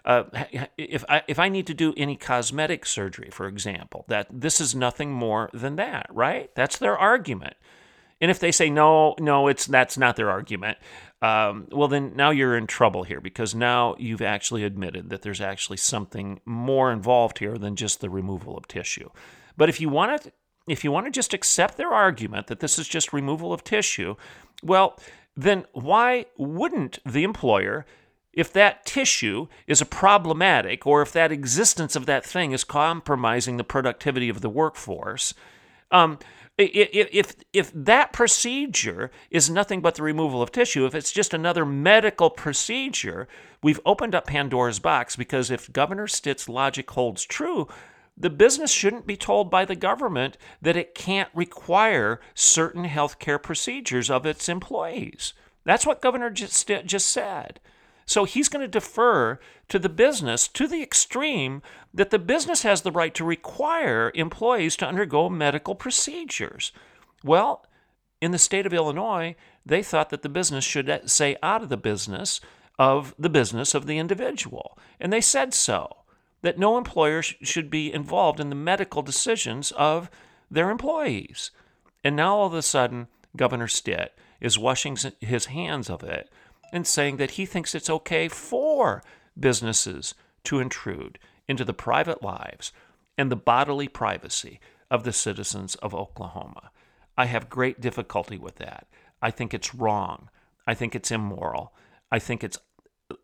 uh, 0.04 0.24
if 0.78 1.04
I 1.08 1.22
if 1.26 1.38
I 1.38 1.48
need 1.48 1.66
to 1.66 1.74
do 1.74 1.92
any 1.96 2.16
cosmetic 2.16 2.86
surgery, 2.86 3.28
for 3.30 3.46
example, 3.46 4.04
that 4.08 4.28
this 4.30 4.60
is 4.60 4.74
nothing 4.74 5.12
more 5.12 5.50
than 5.52 5.76
that, 5.76 6.06
right? 6.10 6.54
That's 6.54 6.78
their 6.78 6.96
argument. 6.96 7.54
And 8.20 8.30
if 8.30 8.38
they 8.40 8.52
say 8.52 8.68
no, 8.68 9.14
no, 9.20 9.48
it's 9.48 9.66
that's 9.66 9.96
not 9.96 10.16
their 10.16 10.30
argument, 10.30 10.78
um, 11.22 11.68
well 11.70 11.88
then 11.88 12.12
now 12.14 12.30
you're 12.30 12.56
in 12.56 12.66
trouble 12.66 13.04
here 13.04 13.20
because 13.20 13.54
now 13.54 13.94
you've 13.98 14.22
actually 14.22 14.64
admitted 14.64 15.10
that 15.10 15.22
there's 15.22 15.40
actually 15.40 15.76
something 15.76 16.40
more 16.44 16.92
involved 16.92 17.38
here 17.38 17.58
than 17.58 17.76
just 17.76 18.00
the 18.00 18.10
removal 18.10 18.56
of 18.56 18.68
tissue. 18.68 19.10
But 19.56 19.68
if 19.68 19.80
you 19.80 19.88
want 19.88 20.22
to, 20.22 20.32
if 20.68 20.84
you 20.84 20.92
want 20.92 21.06
to 21.06 21.12
just 21.12 21.34
accept 21.34 21.76
their 21.76 21.92
argument 21.92 22.46
that 22.48 22.60
this 22.60 22.78
is 22.78 22.88
just 22.88 23.12
removal 23.12 23.52
of 23.52 23.64
tissue, 23.64 24.16
well, 24.62 24.98
then 25.36 25.64
why 25.72 26.26
wouldn't 26.36 26.98
the 27.06 27.24
employer 27.24 27.86
if 28.32 28.52
that 28.52 28.86
tissue 28.86 29.48
is 29.66 29.80
a 29.80 29.86
problematic 29.86 30.86
or 30.86 31.02
if 31.02 31.12
that 31.12 31.32
existence 31.32 31.96
of 31.96 32.06
that 32.06 32.24
thing 32.24 32.52
is 32.52 32.62
compromising 32.62 33.56
the 33.56 33.64
productivity 33.64 34.28
of 34.28 34.42
the 34.42 34.48
workforce, 34.48 35.34
um, 35.90 36.18
if, 36.58 37.36
if 37.52 37.72
that 37.72 38.12
procedure 38.12 39.10
is 39.30 39.48
nothing 39.48 39.80
but 39.80 39.94
the 39.94 40.02
removal 40.02 40.42
of 40.42 40.50
tissue, 40.50 40.86
if 40.86 40.94
it's 40.94 41.12
just 41.12 41.32
another 41.32 41.64
medical 41.64 42.30
procedure, 42.30 43.28
we've 43.62 43.80
opened 43.86 44.14
up 44.14 44.26
Pandora's 44.26 44.80
box 44.80 45.14
because 45.14 45.50
if 45.50 45.72
Governor 45.72 46.08
Stitt's 46.08 46.48
logic 46.48 46.90
holds 46.90 47.24
true, 47.24 47.68
the 48.16 48.30
business 48.30 48.72
shouldn't 48.72 49.06
be 49.06 49.16
told 49.16 49.50
by 49.50 49.64
the 49.64 49.76
government 49.76 50.36
that 50.60 50.76
it 50.76 50.94
can't 50.94 51.30
require 51.32 52.20
certain 52.34 52.84
healthcare 52.84 53.40
procedures 53.40 54.10
of 54.10 54.26
its 54.26 54.48
employees. 54.48 55.34
That's 55.64 55.86
what 55.86 56.02
Governor 56.02 56.34
Stitt 56.34 56.86
just 56.86 57.06
said. 57.06 57.60
So 58.08 58.24
he's 58.24 58.48
going 58.48 58.62
to 58.62 58.68
defer 58.68 59.38
to 59.68 59.78
the 59.78 59.90
business 59.90 60.48
to 60.48 60.66
the 60.66 60.82
extreme 60.82 61.60
that 61.92 62.08
the 62.08 62.18
business 62.18 62.62
has 62.62 62.80
the 62.80 62.90
right 62.90 63.14
to 63.14 63.22
require 63.22 64.10
employees 64.14 64.76
to 64.76 64.86
undergo 64.86 65.28
medical 65.28 65.74
procedures. 65.74 66.72
Well, 67.22 67.66
in 68.22 68.30
the 68.30 68.38
state 68.38 68.64
of 68.64 68.72
Illinois, 68.72 69.36
they 69.66 69.82
thought 69.82 70.08
that 70.08 70.22
the 70.22 70.30
business 70.30 70.64
should 70.64 70.88
uh, 70.88 71.06
say 71.06 71.36
out 71.42 71.62
of 71.62 71.68
the 71.68 71.76
business 71.76 72.40
of 72.78 73.14
the 73.18 73.28
business 73.28 73.74
of 73.74 73.86
the 73.86 73.98
individual. 73.98 74.78
And 74.98 75.12
they 75.12 75.20
said 75.20 75.52
so, 75.52 75.98
that 76.40 76.58
no 76.58 76.78
employer 76.78 77.20
sh- 77.20 77.34
should 77.42 77.68
be 77.68 77.92
involved 77.92 78.40
in 78.40 78.48
the 78.48 78.54
medical 78.54 79.02
decisions 79.02 79.70
of 79.72 80.10
their 80.50 80.70
employees. 80.70 81.50
And 82.02 82.16
now 82.16 82.36
all 82.36 82.46
of 82.46 82.54
a 82.54 82.62
sudden, 82.62 83.08
Governor 83.36 83.68
Stitt 83.68 84.16
is 84.40 84.58
washing 84.58 84.96
his 85.20 85.46
hands 85.46 85.90
of 85.90 86.02
it 86.02 86.30
and 86.72 86.86
saying 86.86 87.16
that 87.16 87.32
he 87.32 87.46
thinks 87.46 87.74
it's 87.74 87.90
okay 87.90 88.28
for 88.28 89.02
businesses 89.38 90.14
to 90.44 90.60
intrude 90.60 91.18
into 91.46 91.64
the 91.64 91.72
private 91.72 92.22
lives 92.22 92.72
and 93.16 93.30
the 93.30 93.36
bodily 93.36 93.88
privacy 93.88 94.60
of 94.90 95.04
the 95.04 95.12
citizens 95.12 95.74
of 95.76 95.94
Oklahoma. 95.94 96.70
I 97.16 97.26
have 97.26 97.50
great 97.50 97.80
difficulty 97.80 98.38
with 98.38 98.56
that. 98.56 98.86
I 99.20 99.30
think 99.30 99.52
it's 99.52 99.74
wrong. 99.74 100.30
I 100.66 100.74
think 100.74 100.94
it's 100.94 101.10
immoral. 101.10 101.74
I 102.12 102.18
think 102.18 102.44
it's 102.44 102.58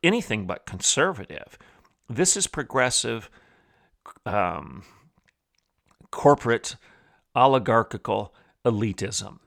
anything 0.02 0.46
but 0.46 0.66
conservative. 0.66 1.59
This 2.09 2.37
is 2.37 2.46
progressive, 2.46 3.30
um, 4.26 4.83
corporate, 6.11 6.76
oligarchical 7.35 8.35
elitism. 8.64 9.38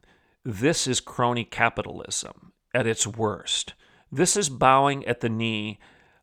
This 0.43 0.87
is 0.87 1.01
crony 1.01 1.43
capitalism 1.43 2.53
at 2.73 2.87
its 2.87 3.05
worst. 3.05 3.73
This 4.11 4.37
is 4.37 4.49
bowing 4.49 5.05
at 5.05 5.19
the 5.19 5.29
knee 5.29 5.79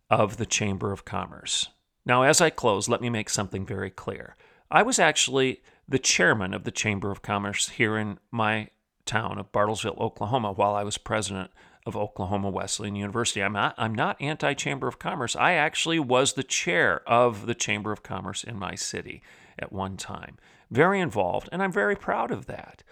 of 0.08 0.36
the 0.36 0.46
Chamber 0.46 0.92
of 0.92 1.04
Commerce. 1.04 1.68
Now, 2.06 2.22
as 2.22 2.40
I 2.40 2.50
close, 2.50 2.88
let 2.88 3.00
me 3.00 3.10
make 3.10 3.28
something 3.28 3.66
very 3.66 3.90
clear. 3.90 4.36
I 4.70 4.82
was 4.82 4.98
actually 4.98 5.62
the 5.86 5.98
chairman 5.98 6.54
of 6.54 6.64
the 6.64 6.70
Chamber 6.70 7.10
of 7.10 7.22
Commerce 7.22 7.70
here 7.70 7.96
in 7.96 8.18
my 8.30 8.68
town 9.04 9.38
of 9.38 9.52
Bartlesville, 9.52 9.98
Oklahoma, 9.98 10.52
while 10.52 10.74
I 10.74 10.82
was 10.82 10.96
president 10.96 11.50
of 11.84 11.96
Oklahoma 11.96 12.48
Wesleyan 12.48 12.96
University. 12.96 13.42
I'm 13.42 13.52
not, 13.52 13.74
I'm 13.76 13.94
not 13.94 14.20
anti 14.20 14.54
Chamber 14.54 14.88
of 14.88 14.98
Commerce. 14.98 15.36
I 15.36 15.52
actually 15.52 15.98
was 15.98 16.32
the 16.32 16.42
chair 16.42 17.06
of 17.06 17.44
the 17.44 17.54
Chamber 17.54 17.92
of 17.92 18.02
Commerce 18.02 18.44
in 18.44 18.58
my 18.58 18.74
city 18.74 19.22
at 19.58 19.72
one 19.72 19.98
time. 19.98 20.38
Very 20.70 21.00
involved, 21.00 21.50
and 21.52 21.62
I'm 21.62 21.72
very 21.72 21.96
proud 21.96 22.30
of 22.30 22.46
that 22.46 22.82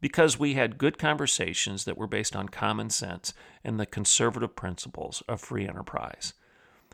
because 0.00 0.38
we 0.38 0.54
had 0.54 0.78
good 0.78 0.98
conversations 0.98 1.84
that 1.84 1.98
were 1.98 2.06
based 2.06 2.34
on 2.34 2.48
common 2.48 2.90
sense 2.90 3.34
and 3.62 3.78
the 3.78 3.86
conservative 3.86 4.56
principles 4.56 5.22
of 5.28 5.40
free 5.40 5.66
enterprise. 5.66 6.32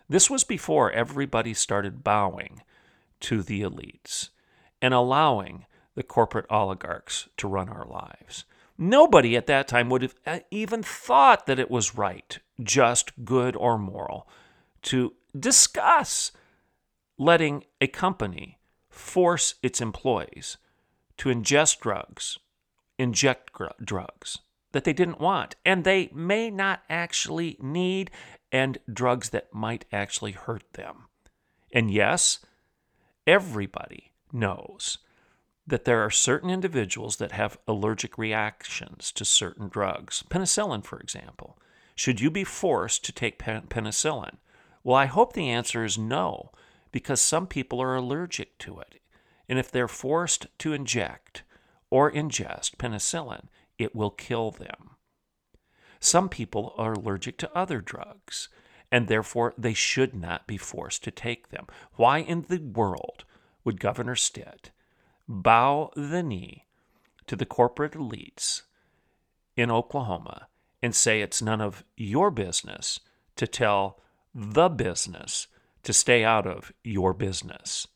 This 0.09 0.31
was 0.31 0.45
before 0.45 0.91
everybody 0.91 1.55
started 1.55 2.05
bowing 2.05 2.63
to 3.21 3.43
the 3.43 3.63
elites 3.63 4.31
and 4.81 4.95
allowing 4.95 5.67
the 5.95 6.03
corporate 6.03 6.47
oligarchs 6.51 7.29
to 7.39 7.49
run 7.49 7.69
our 7.69 7.87
lives. 7.87 8.45
Nobody 8.79 9.37
at 9.37 9.47
that 9.47 9.69
time 9.69 9.89
would 9.89 10.03
have 10.03 10.15
uh, 10.27 10.41
even 10.51 10.83
thought 10.83 11.47
that 11.47 11.59
it 11.59 11.71
was 11.71 11.97
right, 11.97 12.39
just, 12.63 13.25
good, 13.25 13.57
or 13.57 13.79
moral 13.79 14.29
to 14.83 15.15
discuss 15.39 16.33
letting 17.19 17.65
a 17.81 17.87
company 17.87 18.59
force 18.91 19.55
its 19.63 19.81
employees 19.81 20.59
to 21.17 21.31
ingest 21.31 21.81
drugs, 21.81 22.39
inject 22.99 23.53
gr- 23.53 23.67
drugs 23.83 24.39
that 24.73 24.85
they 24.85 24.93
didn't 24.93 25.21
want 25.21 25.57
and 25.65 25.85
they 25.85 26.11
may 26.13 26.51
not 26.51 26.83
actually 26.89 27.57
need, 27.61 28.11
and 28.53 28.79
drugs 28.93 29.31
that 29.31 29.53
might 29.53 29.85
actually 29.93 30.33
hurt 30.33 30.65
them. 30.75 31.05
And 31.73 31.91
yes, 31.91 32.41
everybody 33.27 34.13
knows 34.33 34.99
that 35.67 35.85
there 35.85 36.01
are 36.01 36.11
certain 36.11 36.49
individuals 36.49 37.17
that 37.17 37.33
have 37.33 37.59
allergic 37.67 38.17
reactions 38.17 39.11
to 39.13 39.25
certain 39.25 39.69
drugs. 39.69 40.23
Penicillin, 40.31 40.85
for 40.85 41.01
example. 41.01 41.59
Should 41.97 42.21
you 42.21 42.31
be 42.31 42.45
forced 42.45 43.05
to 43.07 43.13
take 43.13 43.39
penicillin? 43.39 44.37
Well, 44.85 44.97
I 44.97 45.07
hope 45.07 45.33
the 45.33 45.51
answer 45.51 45.85
is 45.85 45.99
no, 45.99 46.53
because 46.93 47.21
some 47.21 47.47
people 47.47 47.83
are 47.83 47.97
allergic 47.97 48.59
to 48.59 48.79
it. 48.79 49.01
And 49.49 49.59
if 49.59 49.71
they're 49.71 49.89
forced 49.89 50.47
to 50.59 50.73
inject 50.73 51.43
or 51.91 52.11
ingest 52.11 52.77
penicillin, 52.77 53.47
it 53.79 53.95
will 53.95 54.11
kill 54.11 54.51
them. 54.51 54.91
Some 56.01 56.29
people 56.29 56.75
are 56.77 56.93
allergic 56.93 57.39
to 57.39 57.57
other 57.57 57.81
drugs, 57.81 58.49
and 58.93 59.09
therefore 59.09 59.55
they 59.59 59.75
should 59.75 60.15
not 60.15 60.47
be 60.47 60.57
forced 60.57 61.03
to 61.05 61.11
take 61.11 61.49
them. 61.49 61.67
Why 61.95 62.19
in 62.19 62.43
the 62.49 62.59
world 62.59 63.25
would 63.65 63.81
Governor 63.81 64.15
Stitt 64.15 64.71
bow 65.29 65.91
the 65.97 66.23
knee 66.23 66.67
to 67.27 67.35
the 67.35 67.47
corporate 67.47 67.95
elites 67.95 68.63
in 69.57 69.71
Oklahoma 69.71 70.49
and 70.83 70.95
say 70.95 71.21
it's 71.21 71.43
none 71.43 71.61
of 71.61 71.85
your 71.97 72.31
business 72.31 73.01
to 73.37 73.47
tell 73.47 74.01
the 74.35 74.69
business 74.69 75.49
to 75.83 75.93
stay 75.93 76.25
out 76.25 76.47
of 76.47 76.73
your 76.85 77.13
business, 77.13 77.89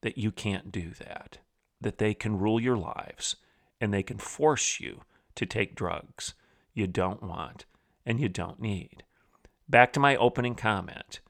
that 0.00 0.18
you 0.18 0.32
can't 0.32 0.72
do 0.72 0.90
that, 0.98 1.38
that 1.80 1.98
they 1.98 2.14
can 2.14 2.38
rule 2.38 2.60
your 2.60 2.76
lives 2.76 3.36
and 3.80 3.92
they 3.92 4.02
can 4.02 4.18
force 4.18 4.80
you 4.80 5.02
to 5.34 5.46
take 5.46 5.74
drugs 5.74 6.34
you 6.74 6.86
don't 6.86 7.22
want 7.22 7.64
and 8.04 8.20
you 8.20 8.28
don't 8.28 8.60
need. 8.60 9.04
Back 9.68 9.92
to 9.92 10.00
my 10.00 10.16
opening 10.16 10.54
comment. 10.54 11.20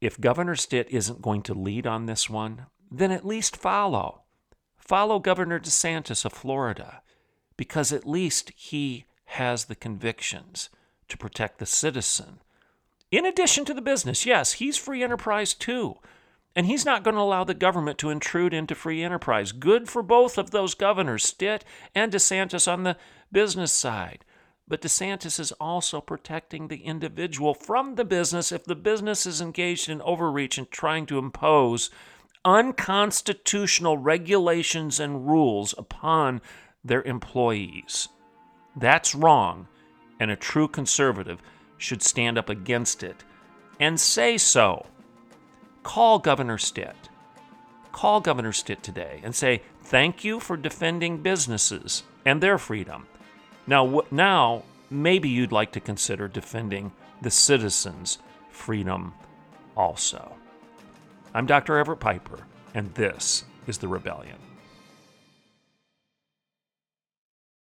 If 0.00 0.20
Governor 0.20 0.56
Stitt 0.56 0.90
isn't 0.90 1.22
going 1.22 1.42
to 1.42 1.54
lead 1.54 1.86
on 1.86 2.06
this 2.06 2.28
one, 2.28 2.66
then 2.90 3.10
at 3.10 3.26
least 3.26 3.56
follow. 3.56 4.22
Follow 4.76 5.18
Governor 5.18 5.58
DeSantis 5.58 6.24
of 6.24 6.32
Florida, 6.32 7.02
because 7.56 7.92
at 7.92 8.06
least 8.06 8.52
he 8.54 9.06
has 9.24 9.64
the 9.64 9.74
convictions 9.74 10.68
to 11.08 11.16
protect 11.16 11.58
the 11.58 11.66
citizen. 11.66 12.40
In 13.10 13.24
addition 13.24 13.64
to 13.64 13.74
the 13.74 13.80
business, 13.80 14.26
yes, 14.26 14.54
he's 14.54 14.76
free 14.76 15.02
enterprise 15.02 15.54
too. 15.54 15.96
And 16.56 16.64
he's 16.66 16.86
not 16.86 17.04
going 17.04 17.16
to 17.16 17.20
allow 17.20 17.44
the 17.44 17.52
government 17.52 17.98
to 17.98 18.08
intrude 18.08 18.54
into 18.54 18.74
free 18.74 19.04
enterprise. 19.04 19.52
Good 19.52 19.90
for 19.90 20.02
both 20.02 20.38
of 20.38 20.50
those 20.50 20.74
governors, 20.74 21.22
Stitt 21.22 21.64
and 21.94 22.10
DeSantis 22.10 22.66
on 22.66 22.82
the 22.82 22.96
business 23.30 23.72
side. 23.72 24.24
But 24.66 24.80
DeSantis 24.80 25.38
is 25.38 25.52
also 25.52 26.00
protecting 26.00 26.66
the 26.68 26.78
individual 26.78 27.52
from 27.52 27.94
the 27.94 28.06
business 28.06 28.50
if 28.50 28.64
the 28.64 28.74
business 28.74 29.26
is 29.26 29.42
engaged 29.42 29.90
in 29.90 30.00
overreach 30.00 30.56
and 30.56 30.70
trying 30.70 31.04
to 31.06 31.18
impose 31.18 31.90
unconstitutional 32.42 33.98
regulations 33.98 34.98
and 34.98 35.28
rules 35.28 35.74
upon 35.76 36.40
their 36.82 37.02
employees. 37.02 38.08
That's 38.74 39.14
wrong, 39.14 39.68
and 40.18 40.30
a 40.30 40.36
true 40.36 40.68
conservative 40.68 41.42
should 41.76 42.02
stand 42.02 42.38
up 42.38 42.48
against 42.48 43.02
it 43.02 43.24
and 43.78 44.00
say 44.00 44.38
so. 44.38 44.86
Call 45.86 46.18
Governor 46.18 46.58
Stitt. 46.58 47.10
Call 47.92 48.20
Governor 48.20 48.52
Stitt 48.52 48.82
today 48.82 49.20
and 49.22 49.32
say, 49.32 49.62
Thank 49.84 50.24
you 50.24 50.40
for 50.40 50.56
defending 50.56 51.18
businesses 51.18 52.02
and 52.24 52.42
their 52.42 52.58
freedom. 52.58 53.06
Now, 53.68 54.02
now 54.10 54.64
maybe 54.90 55.28
you'd 55.28 55.52
like 55.52 55.70
to 55.72 55.80
consider 55.80 56.26
defending 56.26 56.90
the 57.22 57.30
citizens' 57.30 58.18
freedom 58.50 59.14
also. 59.76 60.34
I'm 61.32 61.46
Dr. 61.46 61.78
Everett 61.78 62.00
Piper, 62.00 62.40
and 62.74 62.92
this 62.94 63.44
is 63.68 63.78
The 63.78 63.86
Rebellion. 63.86 64.38